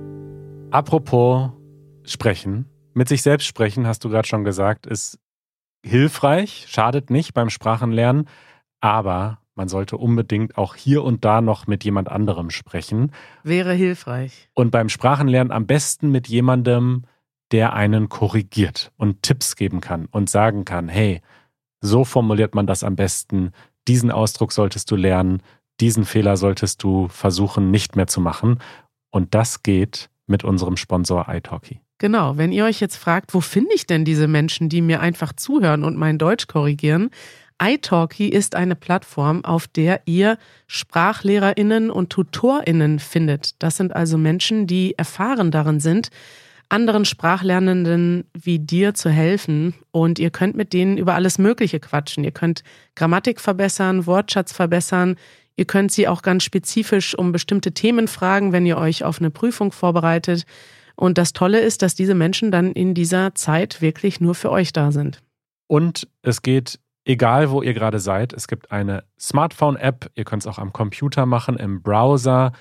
Apropos 0.74 1.52
sprechen, 2.04 2.66
mit 2.96 3.08
sich 3.08 3.22
selbst 3.22 3.46
sprechen, 3.46 3.86
hast 3.86 4.04
du 4.04 4.10
gerade 4.10 4.28
schon 4.28 4.44
gesagt, 4.44 4.88
ist 4.88 5.20
hilfreich, 5.86 6.66
schadet 6.68 7.12
nicht 7.12 7.36
beim 7.36 7.52
Sprachenlernen, 7.52 8.28
aber 8.82 9.38
man 9.54 9.68
sollte 9.68 9.98
unbedingt 9.98 10.58
auch 10.58 10.74
hier 10.74 11.04
und 11.04 11.26
da 11.26 11.42
noch 11.42 11.68
mit 11.68 11.84
jemand 11.84 12.10
anderem 12.10 12.50
sprechen. 12.50 13.12
Wäre 13.44 13.74
hilfreich. 13.74 14.50
Und 14.56 14.72
beim 14.72 14.90
Sprachenlernen 14.90 15.54
am 15.54 15.68
besten 15.68 16.10
mit 16.10 16.28
jemandem, 16.28 17.04
der 17.52 17.74
einen 17.74 18.10
korrigiert 18.10 18.92
und 18.98 19.22
Tipps 19.22 19.56
geben 19.56 19.80
kann 19.80 20.08
und 20.08 20.28
sagen 20.28 20.66
kann, 20.66 20.90
hey, 20.90 21.22
so 21.82 22.04
formuliert 22.04 22.56
man 22.56 22.66
das 22.66 22.84
am 22.84 22.96
besten, 22.96 23.52
diesen 23.88 24.10
Ausdruck 24.10 24.52
solltest 24.52 24.90
du 24.90 24.96
lernen, 24.96 25.44
diesen 25.80 26.04
Fehler 26.04 26.36
solltest 26.36 26.82
du 26.82 27.10
versuchen 27.10 27.70
nicht 27.70 27.96
mehr 27.96 28.08
zu 28.08 28.22
machen. 28.22 28.58
Und 29.12 29.36
das 29.36 29.62
geht 29.62 30.10
mit 30.34 30.44
unserem 30.44 30.78
Sponsor 30.78 31.28
iTalki. 31.30 31.80
Genau, 32.00 32.38
wenn 32.38 32.52
ihr 32.52 32.66
euch 32.66 32.80
jetzt 32.80 32.96
fragt, 32.98 33.36
wo 33.36 33.40
finde 33.40 33.76
ich 33.76 33.86
denn 33.86 34.04
diese 34.04 34.28
Menschen, 34.28 34.68
die 34.68 34.82
mir 34.82 35.00
einfach 35.00 35.32
zuhören 35.32 35.84
und 35.84 35.96
mein 35.96 36.18
Deutsch 36.18 36.48
korrigieren? 36.48 37.12
iTalki 37.62 38.30
ist 38.30 38.56
eine 38.56 38.76
Plattform, 38.76 39.46
auf 39.46 39.68
der 39.68 40.02
ihr 40.06 40.40
SprachlehrerInnen 40.66 41.92
und 41.92 42.10
TutorInnen 42.10 42.98
findet. 42.98 43.62
Das 43.62 43.78
sind 43.78 43.96
also 43.96 44.18
Menschen, 44.18 44.66
die 44.66 44.98
erfahren 44.98 45.52
darin 45.52 45.80
sind, 45.80 46.10
anderen 46.68 47.06
Sprachlernenden 47.06 48.26
wie 48.34 48.58
dir 48.58 48.96
zu 48.96 49.12
helfen. 49.12 49.76
Und 49.92 50.18
ihr 50.18 50.32
könnt 50.32 50.56
mit 50.56 50.74
denen 50.74 50.98
über 50.98 51.14
alles 51.14 51.38
Mögliche 51.38 51.80
quatschen. 51.80 52.24
Ihr 52.24 52.32
könnt 52.32 52.64
Grammatik 52.96 53.40
verbessern, 53.40 54.08
Wortschatz 54.08 54.52
verbessern. 54.52 55.16
Ihr 55.56 55.66
könnt 55.66 55.92
sie 55.92 56.08
auch 56.08 56.22
ganz 56.22 56.44
spezifisch 56.44 57.18
um 57.18 57.32
bestimmte 57.32 57.74
Themen 57.74 58.08
fragen, 58.08 58.52
wenn 58.52 58.66
ihr 58.66 58.78
euch 58.78 59.04
auf 59.04 59.20
eine 59.20 59.30
Prüfung 59.30 59.72
vorbereitet. 59.72 60.46
Und 60.96 61.18
das 61.18 61.34
Tolle 61.34 61.60
ist, 61.60 61.82
dass 61.82 61.96
diese 61.96 62.16
Menschen 62.16 62.52
dann 62.52 62.72
in 62.72 62.94
dieser 62.94 63.36
Zeit 63.36 63.82
wirklich 63.82 64.20
nur 64.20 64.36
für 64.36 64.52
euch 64.52 64.74
da 64.74 64.92
sind. 64.92 65.22
Und 65.68 66.08
es 66.22 66.42
geht, 66.42 66.80
egal 67.06 67.52
wo 67.52 67.62
ihr 67.62 67.74
gerade 67.74 68.00
seid, 68.00 68.34
es 68.34 68.48
gibt 68.48 68.72
eine 68.72 69.04
Smartphone-App, 69.20 70.12
ihr 70.16 70.24
könnt 70.24 70.44
es 70.44 70.48
auch 70.48 70.60
am 70.60 70.74
Computer 70.74 71.26
machen, 71.26 71.58
im 71.58 71.82
Browser 71.82 72.52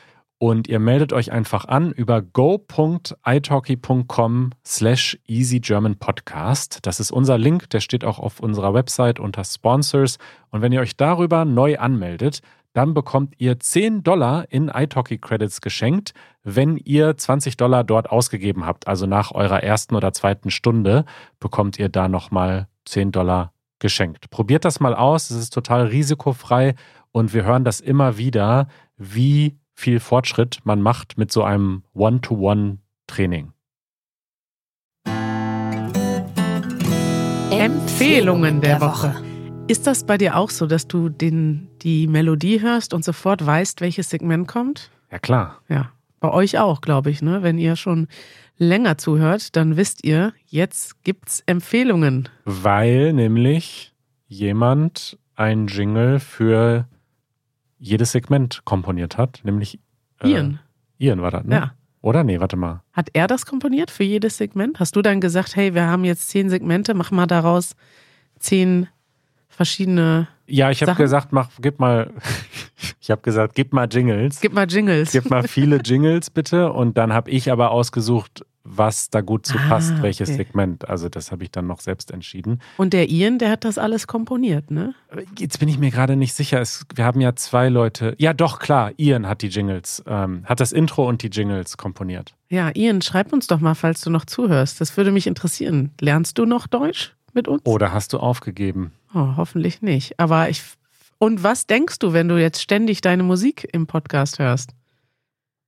und 0.43 0.67
ihr 0.67 0.81
meldet 0.81 1.13
euch 1.13 1.31
einfach 1.31 1.67
an 1.67 1.93
über 1.93 2.21
go.italki.com 2.21 4.51
slash 4.67 5.17
easygermanpodcast. 5.29 6.81
Das 6.83 6.99
ist 6.99 7.13
unser 7.13 7.39
Link, 7.39 7.71
der 7.71 7.79
steht 7.79 8.05
auch 8.05 8.19
auf 8.19 8.41
unserer 8.41 8.75
Website 8.75 9.21
unter 9.21 9.45
Sponsors. 9.45 10.19
Und 10.51 10.61
wenn 10.61 10.73
ihr 10.73 10.81
euch 10.81 10.97
darüber 10.97 11.45
neu 11.45 11.79
anmeldet, 11.79 12.41
dann 12.73 12.95
bekommt 12.95 13.35
ihr 13.39 13.59
10 13.61 14.03
Dollar 14.03 14.47
in 14.51 14.71
italki 14.75 15.19
Credits 15.19 15.61
geschenkt, 15.61 16.15
wenn 16.43 16.77
ihr 16.77 17.17
20 17.17 17.57
Dollar 17.57 17.85
dort 17.85 18.11
ausgegeben 18.11 18.67
habt. 18.67 18.89
Also 18.89 19.07
nach 19.07 19.33
eurer 19.33 19.63
ersten 19.63 19.95
oder 19.95 20.13
zweiten 20.13 20.51
Stunde 20.51 21.05
bekommt 21.39 21.79
ihr 21.79 21.89
da 21.89 22.09
nochmal 22.09 22.69
10 22.87 23.13
Dollar 23.13 23.53
geschenkt. 23.79 24.31
Probiert 24.31 24.65
das 24.65 24.81
mal 24.81 24.95
aus, 24.95 25.31
es 25.31 25.37
ist 25.37 25.51
total 25.51 25.87
risikofrei 25.87 26.75
und 27.11 27.35
wir 27.35 27.45
hören 27.45 27.65
das 27.65 27.81
immer 27.81 28.17
wieder, 28.17 28.69
wie 28.97 29.59
viel 29.75 30.01
Fortschritt 30.01 30.61
man 30.65 30.81
macht 30.81 31.19
mit 31.19 31.33
so 31.33 31.43
einem 31.43 31.83
One-to-One-Training. 31.95 33.53
Empfehlungen 37.51 38.61
der 38.61 38.81
Woche. 38.81 39.32
Ist 39.69 39.87
das 39.87 40.05
bei 40.05 40.19
dir 40.19 40.37
auch 40.37 40.51
so, 40.51 40.67
dass 40.67 40.89
du 40.89 41.09
den, 41.09 41.69
die 41.83 42.07
Melodie 42.07 42.61
hörst 42.61 42.93
und 42.93 43.05
sofort 43.05 43.47
weißt, 43.47 43.81
welches 43.81 44.11
Segment 44.11 44.49
kommt? 44.49 44.91
Ja 45.11 45.19
klar. 45.19 45.61
Ja, 45.69 45.93
bei 46.21 46.31
euch 46.31 46.59
auch, 46.59 46.81
glaube 46.81 47.11
ich, 47.11 47.23
ne? 47.23 47.43
Wenn 47.43 47.59
ihr 47.59 47.77
schon 47.77 48.09
länger 48.59 48.99
zuhört, 48.99 49.57
dann 49.57 49.77
wisst 49.77 50.05
ihr, 50.05 50.35
jetzt 50.47 51.05
gibt's 51.05 51.43
Empfehlungen. 51.47 52.29
Weil 52.45 53.13
nämlich 53.13 53.95
jemand 54.27 55.19
ein 55.37 55.69
Jingle 55.69 56.19
für 56.19 56.87
jedes 57.79 58.13
Segment 58.13 58.63
komponiert 58.65 59.17
hat, 59.17 59.41
nämlich 59.45 59.79
äh, 60.21 60.29
Ian. 60.29 60.61
Ian 60.99 61.23
war 61.23 61.31
das, 61.31 61.45
ne? 61.45 61.55
Ja. 61.55 61.75
Oder? 62.03 62.25
Nee, 62.25 62.41
warte 62.41 62.57
mal. 62.57 62.83
Hat 62.93 63.11
er 63.13 63.29
das 63.29 63.47
komponiert 63.47 63.91
für 63.91 64.03
jedes 64.03 64.37
Segment? 64.37 64.81
Hast 64.81 64.97
du 64.97 65.03
dann 65.03 65.21
gesagt, 65.21 65.55
hey, 65.55 65.73
wir 65.73 65.87
haben 65.87 66.05
jetzt 66.05 66.29
zehn 66.31 66.51
Segmente, 66.51 66.95
mach 66.95 67.13
mal 67.13 67.27
daraus 67.27 67.77
zehn 68.41 68.89
verschiedene. 69.55 70.29
Ja, 70.47 70.71
ich 70.71 70.83
habe 70.83 70.95
gesagt, 70.95 71.33
mach, 71.33 71.49
gib 71.61 71.79
mal, 71.79 72.11
ich 73.01 73.11
habe 73.11 73.23
gesagt, 73.23 73.55
gib 73.55 73.73
mal 73.73 73.89
Jingles. 73.91 74.41
Gib 74.41 74.53
mal 74.53 74.67
Jingles. 74.69 75.13
Gib 75.13 75.31
mal 75.31 75.47
viele 75.47 75.77
Jingles 75.77 76.31
bitte. 76.31 76.73
Und 76.73 76.99
dann 76.99 77.13
habe 77.13 77.31
ich 77.31 77.51
aber 77.51 77.71
ausgesucht, 77.71 78.45
was 78.65 79.11
da 79.11 79.21
gut 79.21 79.45
zu 79.47 79.59
Ah, 79.59 79.69
passt, 79.69 80.03
welches 80.03 80.29
okay. 80.29 80.39
Segment. 80.39 80.89
Also 80.89 81.09
das 81.09 81.33
habe 81.33 81.43
ich 81.45 81.51
dann 81.51 81.67
noch 81.67 81.81
selbst 81.81 82.11
entschieden. 82.11 82.61
Und 82.77 82.93
der 82.93 83.09
Ian, 83.11 83.39
der 83.39 83.51
hat 83.51 83.65
das 83.65 83.79
alles 83.79 84.07
komponiert, 84.07 84.71
ne? 84.71 84.95
Jetzt 85.37 85.59
bin 85.59 85.69
ich 85.69 85.79
mir 85.79 85.91
gerade 85.91 86.17
nicht 86.17 86.35
sicher. 86.35 86.61
Es, 86.61 86.85
wir 86.95 87.05
haben 87.05 87.21
ja 87.21 87.35
zwei 87.35 87.69
Leute. 87.69 88.15
Ja, 88.19 88.33
doch, 88.33 88.59
klar. 88.61 88.93
Ian 88.99 89.27
hat 89.27 89.43
die 89.43 89.49
Jingles, 89.49 90.03
ähm, 90.07 90.45
hat 90.45 90.61
das 90.61 90.73
Intro 90.73 91.09
und 91.09 91.23
die 91.23 91.29
Jingles 91.29 91.77
komponiert. 91.77 92.35
Ja, 92.51 92.71
Ian, 92.75 93.03
schreib 93.03 93.33
uns 93.33 93.47
doch 93.47 93.61
mal, 93.61 93.75
falls 93.75 94.01
du 94.03 94.11
noch 94.11 94.25
zuhörst. 94.25 94.81
Das 94.81 94.97
würde 94.97 95.11
mich 95.11 95.27
interessieren. 95.27 95.91
Lernst 96.01 96.39
du 96.39 96.47
noch 96.47 96.67
Deutsch 96.67 97.15
mit 97.33 97.49
uns? 97.49 97.63
Oder 97.65 97.93
hast 97.93 98.13
du 98.13 98.19
aufgegeben? 98.19 98.93
Oh, 99.15 99.37
hoffentlich 99.37 99.83
nicht. 99.83 100.19
Aber 100.19 100.49
ich. 100.49 100.63
Und 101.19 101.43
was 101.43 101.67
denkst 101.67 101.99
du, 101.99 102.13
wenn 102.13 102.29
du 102.29 102.41
jetzt 102.41 102.61
ständig 102.61 103.01
deine 103.01 103.23
Musik 103.23 103.69
im 103.73 103.87
Podcast 103.87 104.39
hörst? 104.39 104.71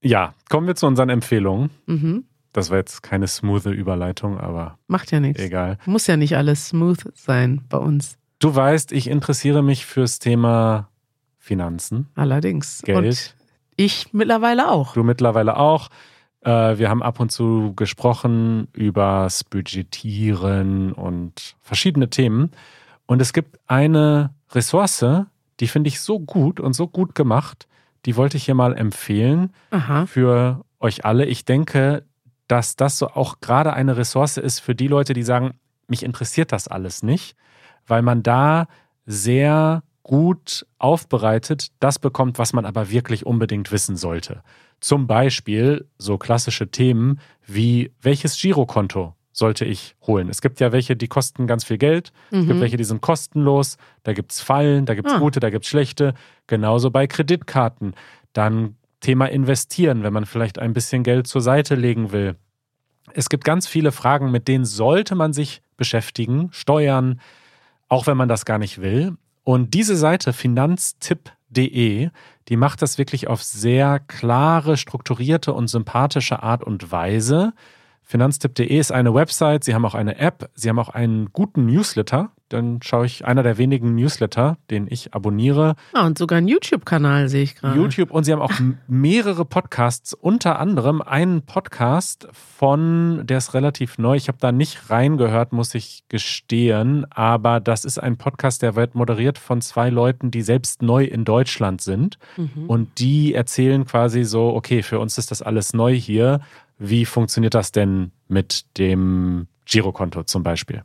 Ja, 0.03 0.35
kommen 0.49 0.67
wir 0.67 0.75
zu 0.75 0.87
unseren 0.87 1.09
Empfehlungen. 1.09 1.71
Mhm. 1.87 2.25
Das 2.53 2.71
war 2.71 2.79
jetzt 2.79 3.03
keine 3.03 3.27
smoothe 3.27 3.71
Überleitung, 3.71 4.39
aber 4.39 4.79
Macht 4.87 5.11
ja 5.11 5.19
nichts. 5.21 5.43
egal. 5.43 5.79
Muss 5.87 6.07
ja 6.07 6.17
nicht 6.17 6.37
alles 6.37 6.69
smooth 6.69 6.99
sein 7.15 7.63
bei 7.69 7.79
uns. 7.79 8.17
Du 8.39 8.55
weißt, 8.55 8.93
ich 8.93 9.09
interessiere 9.09 9.63
mich 9.63 9.87
fürs 9.87 10.19
Thema 10.19 10.89
Finanzen. 11.39 12.09
Allerdings. 12.15 12.83
Geld. 12.83 12.99
Und 12.99 13.35
ich 13.77 14.13
mittlerweile 14.13 14.71
auch. 14.71 14.95
Du 14.95 15.03
mittlerweile 15.03 15.57
auch. 15.57 15.89
Äh, 16.43 16.79
wir 16.79 16.91
haben 16.91 17.03
ab 17.03 17.19
und 17.21 17.33
zu 17.33 17.73
gesprochen 17.75 18.69
übers 18.73 19.43
Budgetieren 19.45 20.93
und 20.93 21.57
verschiedene 21.61 22.11
Themen. 22.11 22.51
Und 23.07 23.21
es 23.21 23.33
gibt 23.33 23.59
eine 23.67 24.35
Ressource, 24.53 25.05
Die 25.61 25.69
finde 25.69 25.89
ich 25.89 26.01
so 26.01 26.19
gut 26.19 26.59
und 26.59 26.73
so 26.73 26.89
gut 26.89 27.15
gemacht. 27.15 27.69
Die 28.07 28.17
wollte 28.17 28.37
ich 28.37 28.45
hier 28.45 28.57
mal 28.57 28.77
empfehlen 28.77 29.53
Aha. 29.71 30.05
für 30.07 30.65
euch 30.81 31.05
alle. 31.05 31.27
Ich 31.27 31.45
denke, 31.45 32.05
dass 32.49 32.77
das 32.77 32.99
so 32.99 33.09
auch 33.09 33.41
gerade 33.41 33.73
eine 33.73 33.97
Ressource 33.97 34.37
ist 34.37 34.61
für 34.61 34.75
die 34.75 34.89
Leute, 34.89 35.15
die 35.15 35.23
sagen, 35.23 35.55
mich 35.87 36.03
interessiert 36.03 36.53
das 36.53 36.69
alles 36.69 37.03
nicht, 37.03 37.37
weil 37.87 38.03
man 38.03 38.23
da 38.23 38.67
sehr 39.07 39.83
gut 40.03 40.67
aufbereitet 40.79 41.69
das 41.81 41.99
bekommt, 41.99 42.39
was 42.39 42.53
man 42.53 42.67
aber 42.67 42.91
wirklich 42.91 43.25
unbedingt 43.25 43.73
wissen 43.73 43.97
sollte. 43.97 44.43
Zum 44.81 45.07
Beispiel 45.07 45.89
so 45.97 46.19
klassische 46.19 46.71
Themen 46.71 47.21
wie 47.47 47.93
welches 48.03 48.39
Girokonto 48.41 49.15
sollte 49.37 49.65
ich 49.67 49.97
holen. 50.07 50.29
Es 50.31 50.41
gibt 50.41 50.61
ja 50.61 50.73
welche, 50.73 50.95
die 50.97 51.09
kosten 51.09 51.47
ganz 51.47 51.65
viel 51.65 51.77
Geld. 51.77 52.13
Es 52.31 52.39
gibt 52.47 52.55
Mhm. 52.57 52.61
welche, 52.61 52.77
die 52.79 52.85
sind 52.85 53.03
kostenlos. 53.03 53.77
Da 54.05 54.13
gibt 54.15 54.33
es 54.33 54.41
Fallen, 54.41 54.87
da 54.87 54.95
gibt 54.95 55.09
es 55.09 55.15
Ah. 55.15 55.19
gute, 55.19 55.41
da 55.41 55.51
gibt 55.51 55.65
es 55.65 55.69
schlechte. 55.71 56.15
Genauso 56.47 56.91
bei 56.91 57.07
Kreditkarten. 57.07 57.95
Dann 58.33 58.77
Thema 59.01 59.27
Investieren, 59.27 60.03
wenn 60.05 60.13
man 60.15 60.25
vielleicht 60.25 60.59
ein 60.59 60.73
bisschen 60.73 61.03
Geld 61.03 61.27
zur 61.27 61.41
Seite 61.43 61.75
legen 61.75 62.11
will. 62.13 62.37
Es 63.13 63.29
gibt 63.29 63.45
ganz 63.45 63.67
viele 63.67 63.93
Fragen, 63.93 64.31
mit 64.31 64.49
denen 64.49 64.65
sollte 64.65 65.15
man 65.15 65.33
sich 65.35 65.61
beschäftigen. 65.77 66.49
Steuern, 66.53 67.21
auch 67.89 68.07
wenn 68.07 68.17
man 68.17 68.29
das 68.29 68.45
gar 68.47 68.59
nicht 68.59 68.81
will. 68.81 69.17
Und 69.43 69.75
diese 69.75 69.97
Seite 69.97 70.33
finanztipp.de, 70.33 72.11
die 72.49 72.57
macht 72.57 72.83
das 72.83 72.99
wirklich 72.99 73.29
auf 73.29 73.43
sehr 73.43 73.99
klare, 74.01 74.77
strukturierte 74.77 75.53
und 75.53 75.69
sympathische 75.69 76.43
Art 76.43 76.65
und 76.65 76.91
Weise. 76.93 77.53
Finanztipp.de 78.05 78.67
ist 78.79 78.93
eine 78.93 79.15
Website, 79.15 79.65
sie 79.65 79.75
haben 79.75 79.85
auch 79.85 79.95
eine 79.95 80.19
App, 80.19 80.51
sie 80.55 80.69
haben 80.69 80.79
auch 80.79 80.91
einen 80.91 81.33
guten 81.33 81.67
Newsletter. 81.67 82.31
Dann 82.51 82.81
schaue 82.83 83.07
ich 83.07 83.25
einer 83.25 83.43
der 83.43 83.57
wenigen 83.59 83.95
Newsletter, 83.95 84.59
den 84.71 84.87
ich 84.89 85.15
abonniere. 85.15 85.75
Ah, 85.95 86.07
und 86.07 86.19
sogar 86.19 86.37
einen 86.39 86.47
YouTube-Kanal 86.47 87.29
sehe 87.31 87.43
ich 87.43 87.57
gerade. 87.57 87.77
YouTube 87.81 88.11
und 88.11 88.25
sie 88.25 88.33
haben 88.33 88.43
auch 88.43 88.53
mehrere 88.87 89.45
Podcasts, 89.47 90.13
unter 90.13 90.61
anderem 90.61 91.01
einen 91.01 91.43
Podcast 91.43 92.29
von, 92.33 93.23
der 93.27 93.39
ist 93.39 93.55
relativ 93.55 93.97
neu, 93.99 94.15
ich 94.17 94.29
habe 94.29 94.39
da 94.41 94.53
nicht 94.53 94.91
reingehört, 94.91 95.53
muss 95.53 95.75
ich 95.75 96.05
gestehen, 96.11 97.07
aber 97.11 97.61
das 97.61 97.85
ist 97.87 97.99
ein 97.99 98.19
Podcast, 98.19 98.61
der 98.63 98.77
wird 98.77 98.95
moderiert 98.95 99.39
von 99.39 99.61
zwei 99.63 99.89
Leuten, 99.89 100.31
die 100.31 100.43
selbst 100.43 100.83
neu 100.83 101.05
in 101.05 101.25
Deutschland 101.25 101.81
sind 101.81 102.19
Mhm. 102.37 102.67
und 102.67 102.99
die 102.99 103.35
erzählen 103.35 103.87
quasi 103.87 104.23
so, 104.25 104.55
okay, 104.55 104.83
für 104.83 104.99
uns 104.99 105.17
ist 105.19 105.31
das 105.31 105.41
alles 105.43 105.73
neu 105.73 105.95
hier, 105.95 106.41
wie 106.79 107.05
funktioniert 107.05 107.55
das 107.55 107.73
denn 107.73 108.13
mit 108.29 108.65
dem 108.79 109.47
Girokonto 109.67 110.25
zum 110.25 110.43
Beispiel? 110.43 110.83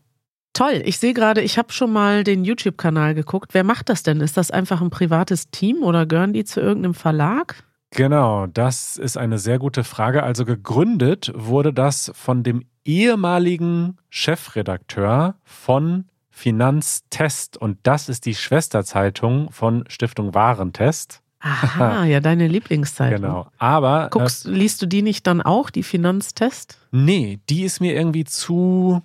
Toll, 0.54 0.82
ich 0.84 1.00
sehe 1.00 1.14
gerade, 1.14 1.42
ich 1.42 1.58
habe 1.58 1.72
schon 1.72 1.92
mal 1.92 2.24
den 2.24 2.44
YouTube-Kanal 2.44 3.16
geguckt. 3.16 3.54
Wer 3.54 3.64
macht 3.64 3.90
das 3.90 4.04
denn? 4.04 4.20
Ist 4.20 4.36
das 4.36 4.52
einfach 4.52 4.82
ein 4.82 4.90
privates 4.90 5.52
Team 5.52 5.84
oder 5.84 6.06
gehören 6.06 6.34
die 6.34 6.44
zu 6.44 6.60
irgendeinem 6.60 6.96
Verlag? 6.96 7.64
Genau, 7.92 8.46
das 8.48 8.98
ist 8.98 9.18
eine 9.18 9.40
sehr 9.40 9.58
gute 9.58 9.84
Frage. 9.84 10.24
Also 10.24 10.46
gegründet 10.46 11.32
wurde 11.36 11.74
das 11.74 12.12
von 12.14 12.44
dem 12.44 12.66
ehemaligen 12.86 13.98
Chefredakteur 14.10 15.36
von 15.44 16.06
Finanztest 16.30 17.58
und 17.58 17.80
das 17.84 18.10
ist 18.10 18.26
die 18.26 18.36
Schwesterzeitung 18.36 19.52
von 19.52 19.84
Stiftung 19.88 20.34
Warentest. 20.34 21.22
Aha, 21.42 22.06
ja, 22.06 22.20
deine 22.20 22.48
Lieblingszeitung. 22.48 23.22
Genau. 23.22 23.48
Aber 23.58 24.08
äh, 24.08 24.10
Guckst, 24.10 24.46
liest 24.46 24.82
du 24.82 24.86
die 24.88 25.02
nicht 25.02 25.26
dann 25.26 25.42
auch, 25.42 25.70
die 25.70 25.84
Finanztest? 25.84 26.78
nee, 26.92 27.40
die 27.50 27.64
ist 27.64 27.80
mir 27.80 27.94
irgendwie 27.94 28.24
zu 28.26 29.02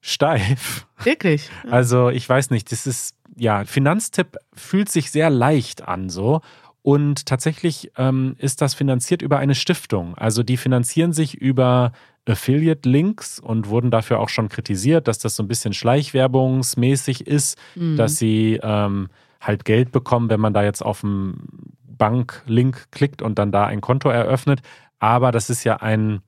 steif. 0.00 0.86
Wirklich? 1.04 1.48
Also 1.70 2.08
ich 2.10 2.28
weiß 2.28 2.50
nicht, 2.50 2.72
das 2.72 2.86
ist, 2.86 3.14
ja, 3.36 3.64
Finanztipp 3.64 4.36
fühlt 4.54 4.88
sich 4.88 5.10
sehr 5.10 5.30
leicht 5.30 5.86
an 5.86 6.08
so. 6.10 6.40
Und 6.82 7.26
tatsächlich 7.26 7.92
ähm, 7.96 8.34
ist 8.38 8.60
das 8.60 8.74
finanziert 8.74 9.22
über 9.22 9.38
eine 9.38 9.54
Stiftung. 9.54 10.16
Also 10.18 10.42
die 10.42 10.56
finanzieren 10.56 11.12
sich 11.12 11.34
über 11.36 11.92
Affiliate-Links 12.26 13.38
und 13.38 13.68
wurden 13.68 13.92
dafür 13.92 14.18
auch 14.18 14.28
schon 14.28 14.48
kritisiert, 14.48 15.06
dass 15.06 15.18
das 15.20 15.36
so 15.36 15.44
ein 15.44 15.48
bisschen 15.48 15.74
schleichwerbungsmäßig 15.74 17.26
ist, 17.26 17.56
Mhm. 17.76 17.96
dass 17.96 18.16
sie 18.16 18.58
ähm, 18.62 19.08
halt 19.42 19.64
Geld 19.64 19.92
bekommen, 19.92 20.30
wenn 20.30 20.40
man 20.40 20.54
da 20.54 20.62
jetzt 20.62 20.82
auf 20.82 21.04
einen 21.04 21.76
Banklink 21.84 22.90
klickt 22.90 23.22
und 23.22 23.38
dann 23.38 23.52
da 23.52 23.66
ein 23.66 23.80
Konto 23.80 24.08
eröffnet. 24.08 24.62
Aber 24.98 25.32
das 25.32 25.50
ist 25.50 25.64
ja 25.64 25.76
ein 25.76 26.20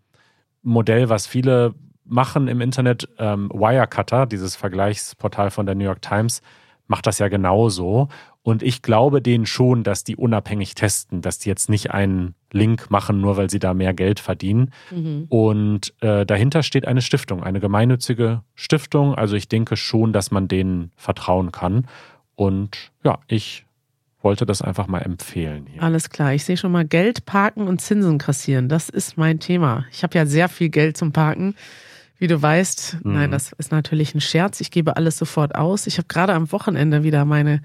Modell, 0.63 1.09
was 1.09 1.27
viele 1.27 1.75
machen 2.05 2.49
im 2.49 2.61
Internet. 2.61 3.09
Ähm, 3.19 3.51
Wirecutter, 3.53 4.27
dieses 4.27 4.57
Vergleichsportal 4.57 5.51
von 5.51 5.67
der 5.67 5.75
New 5.75 5.85
York 5.85 6.03
Times, 6.03 6.43
macht 6.87 7.07
das 7.07 7.19
ja 7.19 7.29
genauso. 7.29 8.09
Und 8.43 8.63
ich 8.63 8.83
glaube 8.83 9.23
denen 9.23 9.47
schon, 9.47 9.85
dass 9.85 10.05
die 10.05 10.17
unabhängig 10.17 10.75
testen, 10.75 11.23
dass 11.23 11.39
die 11.39 11.49
jetzt 11.49 11.71
nicht 11.71 11.93
einen 11.93 12.35
Link 12.53 12.91
machen, 12.91 13.23
nur 13.23 13.39
weil 13.39 13.49
sie 13.49 13.59
da 13.59 13.73
mehr 13.73 13.95
Geld 13.95 14.21
verdienen. 14.21 14.71
Mhm. 14.91 15.25
Und 15.31 15.95
äh, 16.03 16.27
dahinter 16.27 16.63
steht 16.63 16.87
eine 16.87 17.01
Stiftung, 17.01 17.43
eine 17.43 17.59
gemeinnützige 17.59 18.43
Stiftung. 18.55 19.15
Also 19.15 19.35
ich 19.35 19.49
denke 19.49 19.77
schon, 19.77 20.13
dass 20.13 20.31
man 20.31 20.47
denen 20.47 20.93
vertrauen 20.95 21.53
kann. 21.53 21.87
Und 22.37 22.91
ja, 23.03 23.19
ich 23.29 23.65
wollte 24.21 24.47
das 24.47 24.63
einfach 24.63 24.87
mal 24.87 25.01
empfehlen 25.01 25.67
hier. 25.71 25.83
Alles 25.83 26.09
klar, 26.11 26.33
ich 26.33 26.45
sehe 26.45 26.57
schon 26.57 26.73
mal 26.73 26.85
Geld 26.87 27.27
parken 27.27 27.69
und 27.69 27.81
Zinsen 27.81 28.19
kassieren. 28.19 28.69
Das 28.69 28.89
ist 28.89 29.17
mein 29.19 29.39
Thema. 29.39 29.85
Ich 29.93 30.03
habe 30.03 30.17
ja 30.17 30.25
sehr 30.27 30.49
viel 30.49 30.71
Geld 30.71 30.97
zum 30.97 31.13
Parken. 31.13 31.55
Wie 32.19 32.27
du 32.27 32.41
weißt, 32.41 32.99
Mhm. 33.05 33.13
nein, 33.13 33.31
das 33.31 33.53
ist 33.53 33.71
natürlich 33.73 34.15
ein 34.15 34.21
Scherz. 34.21 34.61
Ich 34.61 34.71
gebe 34.71 34.97
alles 34.97 35.19
sofort 35.19 35.55
aus. 35.57 35.87
Ich 35.87 35.99
habe 35.99 36.09
gerade 36.09 36.33
am 36.33 36.51
Wochenende 36.53 37.03
wieder 37.03 37.25
meine 37.25 37.61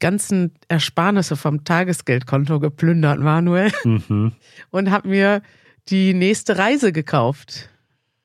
ganzen 0.00 0.52
Ersparnisse 0.66 1.36
vom 1.36 1.62
Tagesgeldkonto 1.62 2.58
geplündert, 2.58 3.20
Manuel, 3.20 3.70
Mhm. 3.84 4.32
und 4.70 4.90
habe 4.90 5.08
mir 5.08 5.42
die 5.88 6.14
nächste 6.14 6.58
Reise 6.58 6.90
gekauft. 6.92 7.68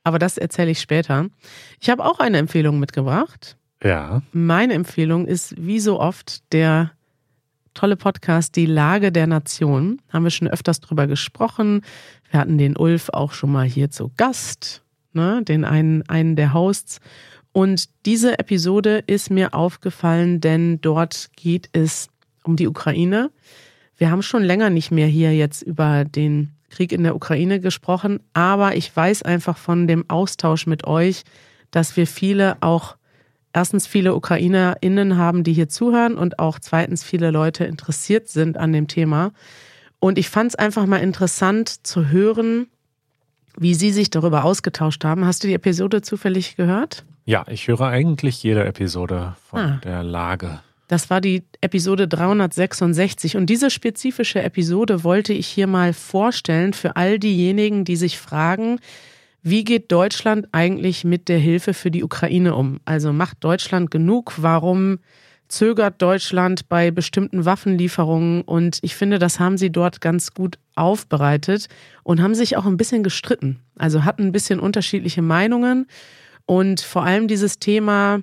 Aber 0.03 0.17
das 0.17 0.37
erzähle 0.39 0.71
ich 0.71 0.79
später. 0.79 1.27
Ich 1.79 1.89
habe 1.91 2.03
auch 2.03 2.19
eine 2.19 2.37
Empfehlung 2.39 2.79
mitgebracht. 2.79 3.57
Ja. 3.83 4.21
Meine 4.31 4.73
Empfehlung 4.73 5.27
ist, 5.27 5.55
wie 5.57 5.79
so 5.79 5.99
oft, 5.99 6.51
der 6.51 6.91
tolle 7.73 7.95
Podcast 7.95 8.55
Die 8.55 8.65
Lage 8.65 9.11
der 9.11 9.27
Nation. 9.27 10.01
Haben 10.09 10.23
wir 10.23 10.31
schon 10.31 10.47
öfters 10.47 10.79
drüber 10.79 11.05
gesprochen. 11.05 11.81
Wir 12.31 12.39
hatten 12.39 12.57
den 12.57 12.75
Ulf 12.75 13.09
auch 13.09 13.33
schon 13.33 13.51
mal 13.51 13.67
hier 13.67 13.91
zu 13.91 14.11
Gast, 14.17 14.83
ne? 15.13 15.43
den 15.43 15.63
einen, 15.63 16.01
einen 16.09 16.35
der 16.35 16.53
Hosts. 16.53 16.99
Und 17.51 17.89
diese 18.05 18.39
Episode 18.39 19.03
ist 19.05 19.29
mir 19.29 19.53
aufgefallen, 19.53 20.41
denn 20.41 20.81
dort 20.81 21.29
geht 21.35 21.69
es 21.73 22.09
um 22.43 22.55
die 22.55 22.67
Ukraine. 22.67 23.31
Wir 23.95 24.11
haben 24.11 24.21
schon 24.21 24.43
länger 24.43 24.69
nicht 24.69 24.91
mehr 24.91 25.07
hier 25.07 25.35
jetzt 25.35 25.61
über 25.61 26.03
den 26.03 26.53
Krieg 26.69 26.91
in 26.91 27.03
der 27.03 27.15
Ukraine 27.15 27.59
gesprochen, 27.59 28.19
aber 28.33 28.75
ich 28.75 28.95
weiß 28.95 29.23
einfach 29.23 29.57
von 29.57 29.87
dem 29.87 30.09
Austausch 30.09 30.67
mit 30.67 30.85
euch, 30.85 31.23
dass 31.71 31.95
wir 31.95 32.07
viele 32.07 32.57
auch 32.61 32.96
erstens 33.57 33.87
viele 33.87 34.13
UkrainerInnen 34.15 35.17
haben, 35.17 35.43
die 35.43 35.53
hier 35.53 35.67
zuhören 35.67 36.15
und 36.15 36.39
auch 36.39 36.59
zweitens 36.59 37.03
viele 37.03 37.31
Leute 37.31 37.65
interessiert 37.65 38.29
sind 38.29 38.55
an 38.57 38.71
dem 38.71 38.87
Thema. 38.87 39.31
Und 39.99 40.17
ich 40.19 40.29
fand 40.29 40.51
es 40.51 40.55
einfach 40.55 40.85
mal 40.85 40.97
interessant 40.97 41.85
zu 41.85 42.09
hören, 42.09 42.67
wie 43.59 43.73
Sie 43.73 43.91
sich 43.91 44.11
darüber 44.11 44.43
ausgetauscht 44.45 45.03
haben. 45.03 45.25
Hast 45.25 45.43
du 45.43 45.47
die 45.47 45.55
Episode 45.55 46.03
zufällig 46.03 46.55
gehört? 46.55 47.03
Ja, 47.25 47.43
ich 47.49 47.67
höre 47.67 47.81
eigentlich 47.81 48.43
jede 48.43 48.63
Episode 48.63 49.35
von 49.49 49.59
Ah. 49.59 49.81
der 49.83 50.03
Lage. 50.03 50.59
Das 50.87 51.09
war 51.09 51.19
die 51.19 51.43
Episode 51.59 52.07
366 52.07 53.35
und 53.35 53.47
diese 53.49 53.69
spezifische 53.69 54.41
Episode 54.41 55.03
wollte 55.03 55.33
ich 55.33 55.47
hier 55.47 55.67
mal 55.67 55.91
vorstellen 55.93 56.71
für 56.73 56.95
all 56.95 57.19
diejenigen, 57.19 57.83
die 57.83 57.97
sich 57.97 58.17
fragen, 58.19 58.79
wie 59.49 59.63
geht 59.63 59.91
Deutschland 59.91 60.47
eigentlich 60.51 61.03
mit 61.03 61.29
der 61.29 61.39
Hilfe 61.39 61.73
für 61.73 61.91
die 61.91 62.03
Ukraine 62.03 62.55
um? 62.55 62.79
Also 62.85 63.13
macht 63.13 63.43
Deutschland 63.43 63.91
genug? 63.91 64.33
Warum 64.37 64.99
zögert 65.47 66.01
Deutschland 66.01 66.67
bei 66.67 66.91
bestimmten 66.91 67.45
Waffenlieferungen? 67.45 68.41
Und 68.41 68.79
ich 68.81 68.95
finde, 68.95 69.19
das 69.19 69.39
haben 69.39 69.57
sie 69.57 69.71
dort 69.71 70.01
ganz 70.01 70.33
gut 70.33 70.57
aufbereitet 70.75 71.67
und 72.03 72.21
haben 72.21 72.35
sich 72.35 72.57
auch 72.57 72.65
ein 72.65 72.77
bisschen 72.77 73.03
gestritten. 73.03 73.59
Also 73.77 74.03
hatten 74.03 74.23
ein 74.23 74.31
bisschen 74.33 74.59
unterschiedliche 74.59 75.21
Meinungen 75.21 75.87
und 76.45 76.81
vor 76.81 77.03
allem 77.03 77.27
dieses 77.27 77.59
Thema, 77.59 78.21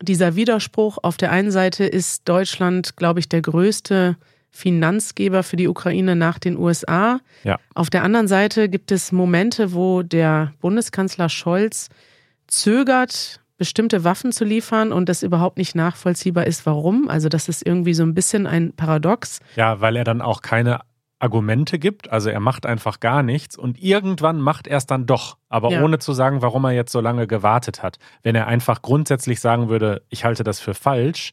dieser 0.00 0.36
Widerspruch. 0.36 0.98
Auf 1.02 1.18
der 1.18 1.32
einen 1.32 1.50
Seite 1.50 1.84
ist 1.84 2.28
Deutschland, 2.28 2.96
glaube 2.96 3.20
ich, 3.20 3.28
der 3.28 3.42
größte 3.42 4.16
Finanzgeber 4.56 5.42
für 5.42 5.56
die 5.56 5.68
Ukraine 5.68 6.16
nach 6.16 6.38
den 6.38 6.56
USA. 6.56 7.20
Ja. 7.44 7.58
Auf 7.74 7.90
der 7.90 8.02
anderen 8.02 8.26
Seite 8.26 8.68
gibt 8.70 8.90
es 8.90 9.12
Momente, 9.12 9.74
wo 9.74 10.02
der 10.02 10.54
Bundeskanzler 10.60 11.28
Scholz 11.28 11.88
zögert, 12.46 13.40
bestimmte 13.58 14.04
Waffen 14.04 14.32
zu 14.32 14.44
liefern 14.44 14.92
und 14.92 15.08
das 15.08 15.22
überhaupt 15.22 15.58
nicht 15.58 15.74
nachvollziehbar 15.74 16.46
ist, 16.46 16.64
warum. 16.66 17.08
Also 17.08 17.28
das 17.28 17.48
ist 17.48 17.66
irgendwie 17.66 17.94
so 17.94 18.02
ein 18.02 18.14
bisschen 18.14 18.46
ein 18.46 18.72
Paradox. 18.74 19.40
Ja, 19.56 19.80
weil 19.80 19.96
er 19.96 20.04
dann 20.04 20.20
auch 20.22 20.42
keine 20.42 20.80
Argumente 21.18 21.78
gibt. 21.78 22.10
Also 22.10 22.28
er 22.30 22.40
macht 22.40 22.66
einfach 22.66 23.00
gar 23.00 23.22
nichts 23.22 23.56
und 23.56 23.82
irgendwann 23.82 24.40
macht 24.40 24.66
er 24.66 24.76
es 24.78 24.86
dann 24.86 25.06
doch, 25.06 25.38
aber 25.48 25.70
Ja. 25.70 25.82
ohne 25.82 25.98
zu 25.98 26.12
sagen, 26.12 26.42
warum 26.42 26.64
er 26.64 26.72
jetzt 26.72 26.92
so 26.92 27.00
lange 27.00 27.26
gewartet 27.26 27.82
hat. 27.82 27.98
Wenn 28.22 28.34
er 28.34 28.46
einfach 28.46 28.82
grundsätzlich 28.82 29.40
sagen 29.40 29.68
würde, 29.68 30.02
ich 30.10 30.24
halte 30.24 30.44
das 30.44 30.60
für 30.60 30.74
falsch, 30.74 31.32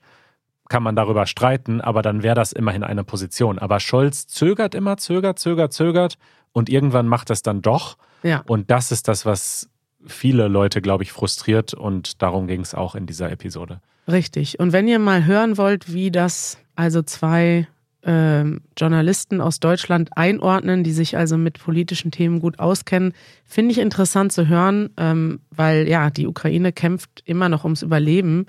kann 0.69 0.84
man 0.84 0.95
darüber 0.95 1.26
streiten, 1.26 1.82
aber 1.82 2.02
dann 2.02 2.23
wäre 2.23 2.36
das 2.36 2.52
immerhin 2.52 2.84
eine 2.84 3.04
Position. 3.04 3.60
Aber 3.60 3.80
Scholz 3.80 4.28
zögert 4.28 4.76
immer, 4.76 4.97
zögert, 4.97 5.39
zögert, 5.39 5.73
zögert 5.73 6.17
und 6.52 6.69
irgendwann 6.69 7.08
macht 7.08 7.30
es 7.30 7.43
dann 7.43 7.62
doch. 7.62 7.97
Ja. 8.23 8.43
Und 8.47 8.71
das 8.71 8.91
ist 8.91 9.08
das, 9.08 9.26
was 9.26 9.69
viele 10.06 10.47
Leute, 10.47 10.82
glaube 10.82 11.04
ich, 11.04 11.12
frustriert 11.12 11.73
und 11.73 12.21
darum 12.21 12.47
ging 12.47 12.62
es 12.62 12.73
auch 12.73 12.95
in 12.95 13.06
dieser 13.06 13.32
Episode. 13.32 13.82
Richtig. 14.08 14.60
Und 14.60 14.73
wenn 14.73 14.88
ihr 14.88 14.99
mal 14.99 15.26
hören 15.26 15.58
wollt, 15.58 15.93
wie 15.93 16.12
das 16.12 16.58
also 16.76 17.02
zwei 17.02 17.67
ähm, 18.06 18.62
Journalisten 18.78 19.39
aus 19.39 19.60
Deutschland 19.60 20.10
einordnen, 20.17 20.84
die 20.84 20.91
sich 20.91 21.15
also 21.15 21.38
mit 21.38 21.60
politischen 21.60 22.12
Themen 22.12 22.39
gut 22.39 22.60
auskennen, 22.60 23.13
finde 23.45 23.71
ich 23.71 23.78
interessant 23.80 24.34
zu 24.34 24.47
hören, 24.47 24.89
ähm, 24.97 25.39
weil 25.52 25.88
ja, 25.88 26.10
die 26.10 26.28
Ukraine 26.28 26.73
kämpft 26.73 27.21
immer 27.26 27.47
noch 27.47 27.63
ums 27.63 27.82
Überleben. 27.82 28.47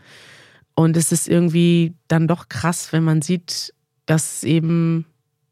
Und 0.75 0.97
es 0.97 1.13
ist 1.13 1.29
irgendwie 1.29 1.95
dann 2.09 2.27
doch 2.27 2.49
krass, 2.49 2.93
wenn 2.93 3.05
man 3.05 3.23
sieht, 3.23 3.73
dass 4.07 4.43
eben 4.43 5.07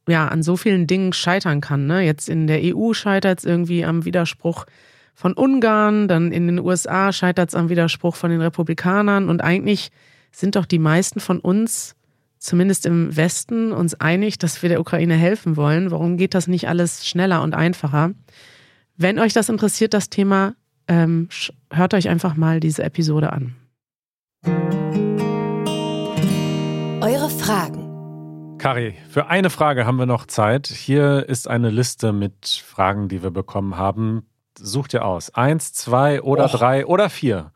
ja 0.09 0.29
an 0.29 0.43
so 0.43 0.57
vielen 0.57 0.87
Dingen 0.87 1.13
scheitern 1.13 1.61
kann. 1.61 1.87
Ne? 1.87 2.03
Jetzt 2.03 2.29
in 2.29 2.47
der 2.47 2.61
EU 2.63 2.93
scheitert 2.93 3.39
es 3.39 3.45
irgendwie 3.45 3.85
am 3.85 4.05
Widerspruch 4.05 4.67
von 5.15 5.35
Ungarn, 5.35 6.09
dann 6.09 6.33
in 6.33 6.47
den 6.47 6.59
USA 6.59 7.13
scheitert 7.13 7.51
es 7.51 7.55
am 7.55 7.69
Widerspruch 7.69 8.17
von 8.17 8.31
den 8.31 8.41
Republikanern 8.41 9.29
und 9.29 9.43
eigentlich 9.43 9.91
sind 10.33 10.57
doch 10.57 10.65
die 10.65 10.79
meisten 10.79 11.21
von 11.21 11.39
uns, 11.39 11.95
zumindest 12.39 12.87
im 12.87 13.15
Westen, 13.15 13.73
uns 13.73 13.95
einig, 13.95 14.39
dass 14.39 14.63
wir 14.63 14.71
der 14.71 14.81
Ukraine 14.81 15.15
helfen 15.15 15.57
wollen. 15.57 15.91
Warum 15.91 16.17
geht 16.17 16.35
das 16.35 16.49
nicht 16.49 16.67
alles 16.69 17.07
schneller 17.07 17.43
und 17.43 17.55
einfacher? 17.55 18.13
Wenn 18.97 19.19
euch 19.19 19.33
das 19.35 19.49
interessiert, 19.49 19.95
das 19.95 20.11
Thema, 20.11 20.55
ähm, 20.89 21.29
hört 21.71 21.95
euch 21.95 22.09
einfach 22.09 22.35
mal 22.35 22.59
diese 22.59 22.83
Episode 22.83 23.33
an. 23.33 23.55
Eure 27.03 27.29
Fragen. 27.31 28.59
Kari, 28.59 28.95
für 29.11 29.27
eine 29.27 29.51
Frage 29.51 29.87
haben 29.87 29.97
wir 29.97 30.07
noch 30.07 30.25
Zeit. 30.25 30.69
Hier 30.69 31.29
ist 31.29 31.49
eine 31.49 31.69
Liste 31.69 32.13
mit 32.13 32.47
Fragen, 32.65 33.09
die 33.09 33.25
wir 33.25 33.33
bekommen 33.33 33.77
haben. 33.77 34.29
Such 34.57 34.87
dir 34.87 35.05
aus. 35.05 35.35
Eins, 35.35 35.73
zwei 35.73 36.23
oder 36.23 36.45
Och. 36.45 36.53
drei 36.53 36.87
oder 36.87 37.11
vier. 37.11 37.51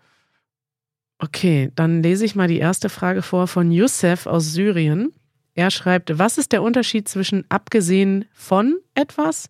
Okay, 1.21 1.71
dann 1.77 2.03
lese 2.03 2.25
ich 2.25 2.35
mal 2.35 2.49
die 2.49 2.59
erste 2.59 2.89
Frage 2.89 3.23
vor 3.23 3.47
von 3.47 3.71
Youssef 3.71 4.27
aus 4.27 4.53
Syrien. 4.53 5.13
Er 5.55 5.71
schreibt, 5.71 6.19
was 6.19 6.39
ist 6.39 6.51
der 6.51 6.65
Unterschied 6.65 7.09
zwischen 7.09 7.45
abgesehen 7.49 8.25
von 8.33 8.79
etwas 8.95 9.49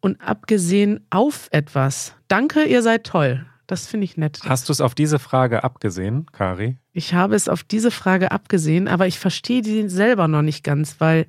und 0.00 0.20
abgesehen 0.20 1.06
auf 1.08 1.48
etwas? 1.50 2.14
Danke, 2.28 2.64
ihr 2.64 2.82
seid 2.82 3.04
toll. 3.04 3.46
Das 3.70 3.86
finde 3.86 4.04
ich 4.04 4.16
nett. 4.16 4.40
Hast 4.48 4.68
du 4.68 4.72
es 4.72 4.80
auf 4.80 4.96
diese 4.96 5.20
Frage 5.20 5.62
abgesehen, 5.62 6.26
Kari? 6.32 6.78
Ich 6.92 7.14
habe 7.14 7.36
es 7.36 7.48
auf 7.48 7.62
diese 7.62 7.92
Frage 7.92 8.32
abgesehen, 8.32 8.88
aber 8.88 9.06
ich 9.06 9.20
verstehe 9.20 9.62
die 9.62 9.88
selber 9.88 10.26
noch 10.26 10.42
nicht 10.42 10.64
ganz, 10.64 10.96
weil 10.98 11.28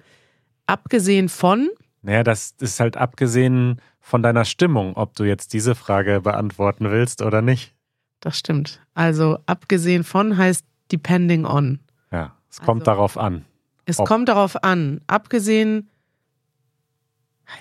abgesehen 0.66 1.30
von. 1.30 1.70
Naja, 2.02 2.24
das 2.24 2.56
ist 2.60 2.80
halt 2.80 2.98
abgesehen 2.98 3.80
von 4.00 4.24
deiner 4.24 4.44
Stimmung, 4.44 4.96
ob 4.96 5.16
du 5.16 5.24
jetzt 5.24 5.54
diese 5.54 5.76
Frage 5.76 6.22
beantworten 6.22 6.90
willst 6.90 7.22
oder 7.22 7.44
nicht. 7.44 7.76
Das 8.22 8.40
stimmt. 8.40 8.82
Also 8.96 9.38
abgesehen 9.46 10.04
von 10.04 10.36
heißt 10.36 10.66
depending 10.92 11.46
on. 11.46 11.80
Ja, 12.12 12.36
es 12.50 12.60
kommt 12.60 12.82
also, 12.82 12.92
darauf 12.92 13.18
an. 13.20 13.46
Es 13.86 14.00
ob. 14.00 14.08
kommt 14.08 14.30
darauf 14.30 14.64
an. 14.64 15.02
Abgesehen. 15.06 15.92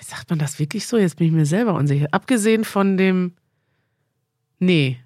Sagt 0.01 0.31
man 0.31 0.39
das 0.39 0.57
wirklich 0.57 0.87
so? 0.87 0.97
Jetzt 0.97 1.17
bin 1.17 1.27
ich 1.27 1.33
mir 1.33 1.45
selber 1.45 1.75
unsicher. 1.75 2.07
Abgesehen 2.09 2.63
von 2.63 2.97
dem. 2.97 3.35
Nee. 4.61 4.99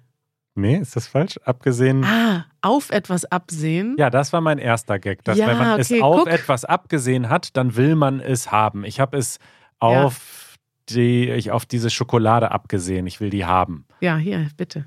Nee, 0.54 0.76
ist 0.76 0.96
das 0.96 1.06
falsch? 1.06 1.38
Abgesehen. 1.44 2.04
Ah, 2.04 2.44
auf 2.60 2.90
etwas 2.90 3.24
absehen. 3.24 3.96
Ja, 3.98 4.10
das 4.10 4.32
war 4.34 4.42
mein 4.42 4.58
erster 4.58 4.98
Gag. 4.98 5.24
Dass 5.24 5.38
ja, 5.38 5.46
wenn 5.48 5.56
man 5.58 5.80
okay, 5.80 5.96
es 5.96 6.02
auf 6.02 6.18
guck. 6.20 6.28
etwas 6.28 6.64
abgesehen 6.66 7.30
hat, 7.30 7.56
dann 7.56 7.74
will 7.74 7.96
man 7.96 8.20
es 8.20 8.52
haben. 8.52 8.84
Ich 8.84 9.00
habe 9.00 9.16
es 9.16 9.38
auf 9.78 10.58
ja. 10.90 10.94
die, 10.94 11.30
ich 11.30 11.50
auf 11.50 11.64
diese 11.64 11.88
Schokolade 11.88 12.50
abgesehen. 12.50 13.06
Ich 13.06 13.20
will 13.20 13.30
die 13.30 13.46
haben. 13.46 13.86
Ja, 14.00 14.18
hier, 14.18 14.48
bitte. 14.58 14.86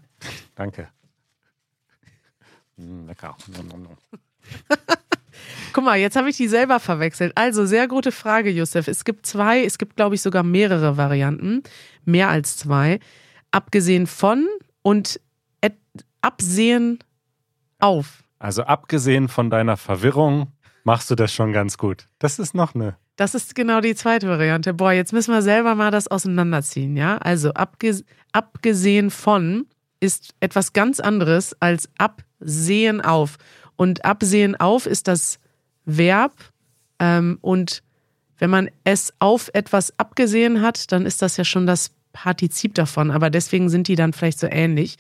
Danke. 0.53 0.87
Mm, 2.77 3.07
lecker. 3.07 3.35
Guck 5.73 5.83
mal, 5.83 5.97
jetzt 5.97 6.15
habe 6.15 6.29
ich 6.29 6.37
die 6.37 6.47
selber 6.47 6.79
verwechselt. 6.79 7.33
Also, 7.35 7.65
sehr 7.65 7.87
gute 7.87 8.11
Frage, 8.11 8.51
Josef. 8.51 8.87
Es 8.87 9.03
gibt 9.03 9.25
zwei, 9.25 9.63
es 9.63 9.79
gibt, 9.79 9.95
glaube 9.95 10.13
ich, 10.15 10.21
sogar 10.21 10.43
mehrere 10.43 10.97
Varianten. 10.97 11.63
Mehr 12.05 12.29
als 12.29 12.57
zwei. 12.57 12.99
Abgesehen 13.51 14.07
von 14.07 14.47
und 14.81 15.19
absehen 16.21 16.99
auf. 17.79 18.23
Also, 18.39 18.63
abgesehen 18.63 19.27
von 19.27 19.49
deiner 19.49 19.77
Verwirrung, 19.77 20.51
machst 20.83 21.11
du 21.11 21.15
das 21.15 21.33
schon 21.33 21.51
ganz 21.51 21.77
gut. 21.77 22.07
Das 22.19 22.39
ist 22.39 22.55
noch 22.55 22.75
eine. 22.75 22.95
Das 23.15 23.35
ist 23.35 23.53
genau 23.53 23.81
die 23.81 23.95
zweite 23.95 24.29
Variante. 24.29 24.73
Boah, 24.73 24.93
jetzt 24.93 25.11
müssen 25.11 25.33
wir 25.33 25.41
selber 25.41 25.75
mal 25.75 25.91
das 25.91 26.07
auseinanderziehen, 26.07 26.95
ja? 26.95 27.17
Also, 27.17 27.51
abgesehen 28.31 29.11
von 29.11 29.65
ist 29.99 30.33
etwas 30.39 30.71
ganz 30.71 31.01
anderes 31.01 31.55
als 31.59 31.89
absehen 31.97 33.01
auf. 33.01 33.37
Und 33.75 34.05
absehen 34.05 34.55
auf 34.55 34.85
ist 34.85 35.07
das 35.07 35.39
Verb. 35.85 36.33
Ähm, 36.99 37.37
und 37.41 37.83
wenn 38.37 38.49
man 38.49 38.69
es 38.85 39.13
auf 39.19 39.49
etwas 39.53 39.97
abgesehen 39.99 40.61
hat, 40.61 40.93
dann 40.93 41.05
ist 41.05 41.21
das 41.21 41.35
ja 41.35 41.43
schon 41.43 41.67
das 41.67 41.91
Partizip 42.13 42.75
davon. 42.75 43.11
Aber 43.11 43.29
deswegen 43.29 43.69
sind 43.69 43.87
die 43.87 43.95
dann 43.95 44.13
vielleicht 44.13 44.39
so 44.39 44.47
ähnlich. 44.49 44.97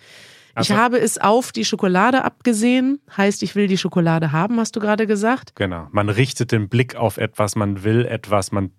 Also, 0.55 0.73
ich 0.73 0.79
habe 0.79 0.99
es 0.99 1.17
auf 1.17 1.51
die 1.51 1.63
Schokolade 1.63 2.23
abgesehen, 2.23 2.99
heißt, 3.15 3.43
ich 3.43 3.55
will 3.55 3.67
die 3.67 3.77
Schokolade 3.77 4.31
haben, 4.31 4.59
hast 4.59 4.75
du 4.75 4.79
gerade 4.79 5.07
gesagt? 5.07 5.55
Genau. 5.55 5.87
Man 5.91 6.09
richtet 6.09 6.51
den 6.51 6.69
Blick 6.69 6.95
auf 6.95 7.17
etwas, 7.17 7.55
man 7.55 7.83
will 7.83 8.05
etwas, 8.05 8.51
man 8.51 8.71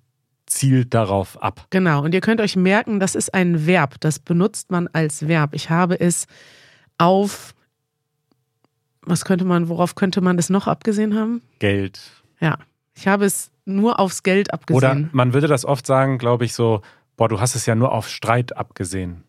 zielt 0.47 0.95
darauf 0.95 1.41
ab. 1.43 1.67
Genau, 1.71 2.03
und 2.03 2.13
ihr 2.13 2.21
könnt 2.21 2.41
euch 2.41 2.57
merken, 2.57 2.99
das 3.01 3.15
ist 3.15 3.33
ein 3.33 3.67
Verb, 3.67 4.01
das 4.01 4.19
benutzt 4.19 4.71
man 4.71 4.89
als 4.89 5.29
Verb. 5.29 5.55
Ich 5.55 5.71
habe 5.71 5.99
es 5.99 6.27
auf, 6.99 7.55
was 9.03 9.25
könnte 9.25 9.45
man, 9.45 9.69
worauf 9.69 9.95
könnte 9.95 10.21
man 10.21 10.37
das 10.37 10.51
noch 10.51 10.67
abgesehen 10.67 11.15
haben? 11.15 11.41
Geld. 11.61 12.01
Ja, 12.41 12.59
ich 12.95 13.07
habe 13.07 13.25
es 13.25 13.53
nur 13.65 14.01
aufs 14.01 14.23
Geld 14.25 14.53
abgesehen. 14.53 14.77
Oder 14.77 15.09
man 15.13 15.33
würde 15.33 15.47
das 15.47 15.65
oft 15.65 15.87
sagen, 15.87 16.19
glaube 16.19 16.45
ich, 16.45 16.53
so, 16.53 16.83
boah, 17.21 17.29
du 17.29 17.39
hast 17.39 17.55
es 17.55 17.67
ja 17.67 17.75
nur 17.75 17.93
auf 17.93 18.09
Streit 18.09 18.57
abgesehen. 18.57 19.25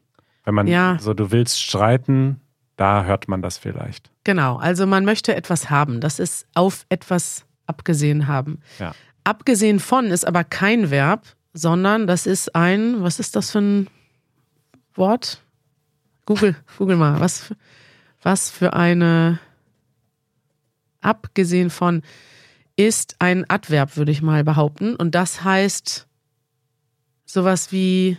Wenn 0.46 0.56
man 0.56 0.66
ja. 0.66 0.98
so, 1.02 1.14
du 1.14 1.30
willst 1.30 1.62
streiten, 1.62 2.40
da 2.78 3.04
hört 3.04 3.28
man 3.28 3.42
das 3.42 3.58
vielleicht. 3.58 4.10
Genau, 4.24 4.56
also 4.56 4.88
man 4.88 5.04
möchte 5.04 5.36
etwas 5.36 5.70
haben. 5.70 6.00
Das 6.00 6.18
ist 6.18 6.48
auf 6.54 6.86
etwas 6.88 7.44
abgesehen 7.66 8.28
haben. 8.28 8.62
Ja. 8.80 8.96
Abgesehen 9.26 9.82
von 9.82 10.06
ist 10.06 10.26
aber 10.26 10.46
kein 10.46 10.90
Verb, 10.90 11.26
sondern 11.52 12.08
das 12.08 12.28
ist 12.28 12.56
ein, 12.56 13.04
was 13.04 13.20
ist 13.20 13.36
das 13.36 13.52
für 13.52 13.60
ein 13.60 13.88
Wort? 14.96 15.44
Google, 16.26 16.56
Google 16.78 16.96
mal, 16.96 17.20
was, 17.20 17.54
was 18.22 18.50
für 18.50 18.72
eine, 18.72 19.38
abgesehen 21.02 21.70
von, 21.70 22.04
ist 22.78 23.18
ein 23.20 23.44
Adverb, 23.50 23.98
würde 23.98 24.14
ich 24.14 24.22
mal 24.22 24.46
behaupten. 24.46 24.96
Und 24.96 25.14
das 25.14 25.44
heißt 25.44 26.08
sowas 27.26 27.72
wie. 27.72 28.18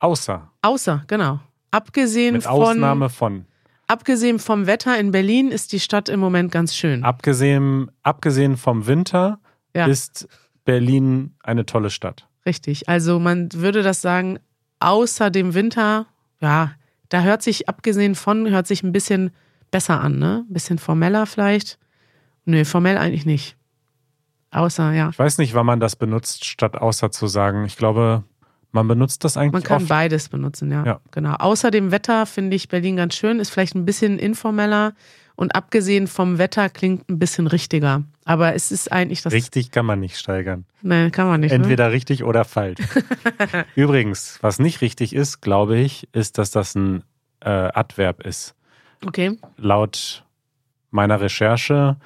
Außer. 0.00 0.50
Außer, 0.62 1.04
genau. 1.06 1.40
Abgesehen 1.70 2.34
Mit 2.34 2.44
von. 2.44 2.52
Ausnahme 2.52 3.10
von. 3.10 3.46
Abgesehen 3.86 4.38
vom 4.38 4.66
Wetter 4.66 4.98
in 4.98 5.12
Berlin 5.12 5.50
ist 5.50 5.72
die 5.72 5.80
Stadt 5.80 6.08
im 6.08 6.20
Moment 6.20 6.52
ganz 6.52 6.74
schön. 6.74 7.04
Abgesehen, 7.04 7.90
abgesehen 8.02 8.58
vom 8.58 8.86
Winter 8.86 9.40
ja. 9.74 9.86
ist 9.86 10.28
Berlin 10.64 11.34
eine 11.42 11.64
tolle 11.64 11.88
Stadt. 11.88 12.28
Richtig. 12.44 12.88
Also 12.88 13.18
man 13.18 13.48
würde 13.54 13.82
das 13.82 14.02
sagen, 14.02 14.38
außer 14.80 15.30
dem 15.30 15.54
Winter, 15.54 16.06
ja, 16.40 16.72
da 17.08 17.22
hört 17.22 17.42
sich, 17.42 17.68
abgesehen 17.68 18.14
von, 18.14 18.50
hört 18.50 18.66
sich 18.66 18.82
ein 18.82 18.92
bisschen 18.92 19.30
besser 19.70 20.00
an, 20.00 20.18
ne? 20.18 20.44
Ein 20.48 20.52
bisschen 20.52 20.78
formeller 20.78 21.24
vielleicht. 21.26 21.78
Nö, 22.44 22.64
formell 22.64 22.98
eigentlich 22.98 23.26
nicht. 23.26 23.56
Außer, 24.50 24.92
ja. 24.92 25.10
Ich 25.10 25.18
weiß 25.18 25.38
nicht, 25.38 25.54
wann 25.54 25.66
man 25.66 25.80
das 25.80 25.96
benutzt, 25.96 26.44
statt 26.44 26.76
außer 26.76 27.10
zu 27.10 27.26
sagen. 27.26 27.64
Ich 27.64 27.76
glaube, 27.76 28.24
man 28.72 28.88
benutzt 28.88 29.24
das 29.24 29.36
eigentlich. 29.36 29.52
Man 29.52 29.62
kann 29.62 29.82
oft. 29.82 29.88
beides 29.88 30.28
benutzen, 30.28 30.70
ja. 30.70 30.84
ja. 30.84 31.00
Genau. 31.10 31.34
Außer 31.34 31.70
dem 31.70 31.90
Wetter 31.90 32.26
finde 32.26 32.56
ich 32.56 32.68
Berlin 32.68 32.96
ganz 32.96 33.14
schön, 33.14 33.40
ist 33.40 33.50
vielleicht 33.50 33.74
ein 33.74 33.84
bisschen 33.84 34.18
informeller 34.18 34.94
und 35.36 35.54
abgesehen 35.54 36.06
vom 36.06 36.38
Wetter 36.38 36.68
klingt 36.68 37.08
ein 37.08 37.18
bisschen 37.18 37.46
richtiger. 37.46 38.02
Aber 38.24 38.54
es 38.54 38.72
ist 38.72 38.90
eigentlich 38.90 39.22
das. 39.22 39.32
Richtig 39.32 39.70
kann 39.70 39.86
man 39.86 40.00
nicht 40.00 40.18
steigern. 40.18 40.64
Nein, 40.82 41.12
kann 41.12 41.28
man 41.28 41.40
nicht. 41.40 41.52
Entweder 41.52 41.88
ne? 41.88 41.92
richtig 41.92 42.24
oder 42.24 42.44
falsch. 42.44 42.80
Übrigens, 43.74 44.38
was 44.42 44.58
nicht 44.58 44.80
richtig 44.80 45.14
ist, 45.14 45.40
glaube 45.40 45.78
ich, 45.78 46.08
ist, 46.12 46.38
dass 46.38 46.50
das 46.50 46.74
ein 46.74 47.04
äh, 47.40 47.50
Adverb 47.50 48.26
ist. 48.26 48.54
Okay. 49.06 49.38
Laut 49.56 50.24
meiner 50.90 51.20
Recherche 51.20 51.96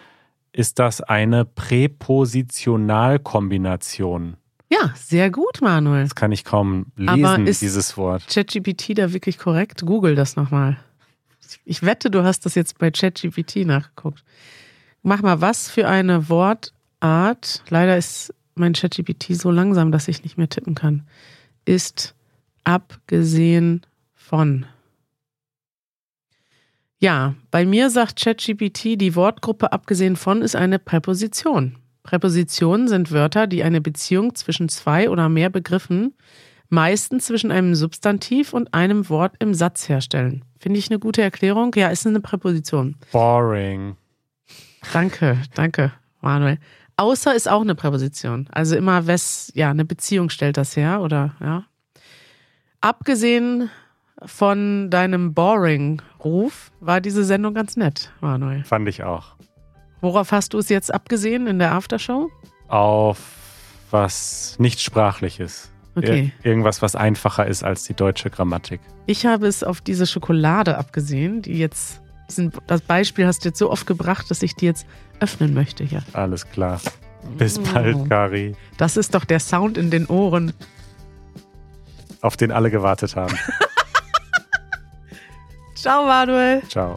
ist 0.52 0.78
das 0.78 1.00
eine 1.00 1.44
Präpositionalkombination. 1.44 4.36
Ja, 4.70 4.94
sehr 4.96 5.30
gut, 5.30 5.60
Manuel. 5.60 6.04
Das 6.04 6.14
kann 6.14 6.30
ich 6.32 6.44
kaum 6.44 6.86
lesen, 6.96 7.44
dieses 7.44 7.98
Wort. 7.98 8.26
ChatGPT 8.28 8.96
da 8.98 9.12
wirklich 9.12 9.36
korrekt? 9.38 9.84
Google 9.84 10.14
das 10.14 10.36
nochmal. 10.36 10.78
Ich 11.64 11.82
wette, 11.82 12.10
du 12.10 12.24
hast 12.24 12.46
das 12.46 12.54
jetzt 12.54 12.78
bei 12.78 12.90
ChatGPT 12.90 13.66
nachgeguckt. 13.66 14.24
Mach 15.02 15.20
mal, 15.20 15.42
was 15.42 15.68
für 15.68 15.88
eine 15.88 16.30
Wortart, 16.30 17.62
leider 17.68 17.98
ist 17.98 18.32
mein 18.54 18.72
ChatGPT 18.72 19.34
so 19.34 19.50
langsam, 19.50 19.92
dass 19.92 20.08
ich 20.08 20.22
nicht 20.22 20.38
mehr 20.38 20.48
tippen 20.48 20.74
kann, 20.74 21.06
ist 21.64 22.14
abgesehen 22.64 23.82
von. 24.14 24.66
Ja, 27.02 27.34
bei 27.50 27.66
mir 27.66 27.90
sagt 27.90 28.20
ChatGPT, 28.22 28.94
die 28.94 29.16
Wortgruppe 29.16 29.72
abgesehen 29.72 30.14
von 30.14 30.40
ist 30.40 30.54
eine 30.54 30.78
Präposition. 30.78 31.74
Präpositionen 32.04 32.86
sind 32.86 33.10
Wörter, 33.10 33.48
die 33.48 33.64
eine 33.64 33.80
Beziehung 33.80 34.36
zwischen 34.36 34.68
zwei 34.68 35.10
oder 35.10 35.28
mehr 35.28 35.50
Begriffen, 35.50 36.14
meistens 36.68 37.26
zwischen 37.26 37.50
einem 37.50 37.74
Substantiv 37.74 38.52
und 38.52 38.72
einem 38.72 39.08
Wort 39.08 39.34
im 39.40 39.52
Satz 39.52 39.88
herstellen. 39.88 40.44
Finde 40.60 40.78
ich 40.78 40.90
eine 40.90 41.00
gute 41.00 41.22
Erklärung? 41.22 41.72
Ja, 41.74 41.88
ist 41.88 42.06
eine 42.06 42.20
Präposition. 42.20 42.94
Boring. 43.10 43.96
Danke, 44.92 45.38
danke, 45.56 45.92
Manuel. 46.20 46.58
Außer 46.96 47.34
ist 47.34 47.50
auch 47.50 47.62
eine 47.62 47.74
Präposition. 47.74 48.48
Also 48.52 48.76
immer, 48.76 49.08
wes, 49.08 49.50
ja, 49.56 49.70
eine 49.70 49.84
Beziehung 49.84 50.30
stellt 50.30 50.56
das 50.56 50.76
her, 50.76 51.00
oder, 51.00 51.34
ja. 51.40 51.64
Abgesehen 52.80 53.70
von 54.24 54.90
deinem 54.90 55.34
Boring-Ruf 56.26 56.70
war 56.80 57.00
diese 57.00 57.24
Sendung 57.24 57.54
ganz 57.54 57.76
nett, 57.76 58.10
Manuel. 58.20 58.64
Fand 58.64 58.88
ich 58.88 59.02
auch. 59.02 59.34
Worauf 60.00 60.32
hast 60.32 60.54
du 60.54 60.58
es 60.58 60.68
jetzt 60.68 60.92
abgesehen 60.92 61.46
in 61.46 61.58
der 61.58 61.72
Aftershow? 61.72 62.30
Auf 62.68 63.18
was 63.90 64.56
nicht 64.58 64.80
sprachliches. 64.80 65.70
Okay. 65.94 66.32
Ir 66.42 66.50
irgendwas, 66.50 66.80
was 66.80 66.96
einfacher 66.96 67.46
ist 67.46 67.62
als 67.62 67.84
die 67.84 67.94
deutsche 67.94 68.30
Grammatik. 68.30 68.80
Ich 69.06 69.26
habe 69.26 69.46
es 69.46 69.62
auf 69.62 69.80
diese 69.80 70.06
Schokolade 70.06 70.78
abgesehen, 70.78 71.42
die 71.42 71.58
jetzt, 71.58 72.00
diesen, 72.30 72.50
das 72.66 72.80
Beispiel 72.80 73.26
hast 73.26 73.44
du 73.44 73.50
jetzt 73.50 73.58
so 73.58 73.70
oft 73.70 73.86
gebracht, 73.86 74.30
dass 74.30 74.42
ich 74.42 74.54
die 74.56 74.64
jetzt 74.64 74.86
öffnen 75.20 75.52
möchte 75.52 75.84
hier. 75.84 76.02
Alles 76.14 76.48
klar. 76.50 76.80
Bis 77.36 77.58
Mm. 77.58 77.62
bald, 77.74 78.08
Kari. 78.08 78.56
Das 78.78 78.96
ist 78.96 79.14
doch 79.14 79.24
der 79.24 79.38
Sound 79.38 79.76
in 79.76 79.90
den 79.90 80.06
Ohren. 80.06 80.52
Auf 82.22 82.36
den 82.36 82.50
alle 82.50 82.70
gewartet 82.70 83.14
haben. 83.14 83.36
Ciao, 85.82 86.04
Manuel. 86.06 86.62
Ciao. 86.68 86.96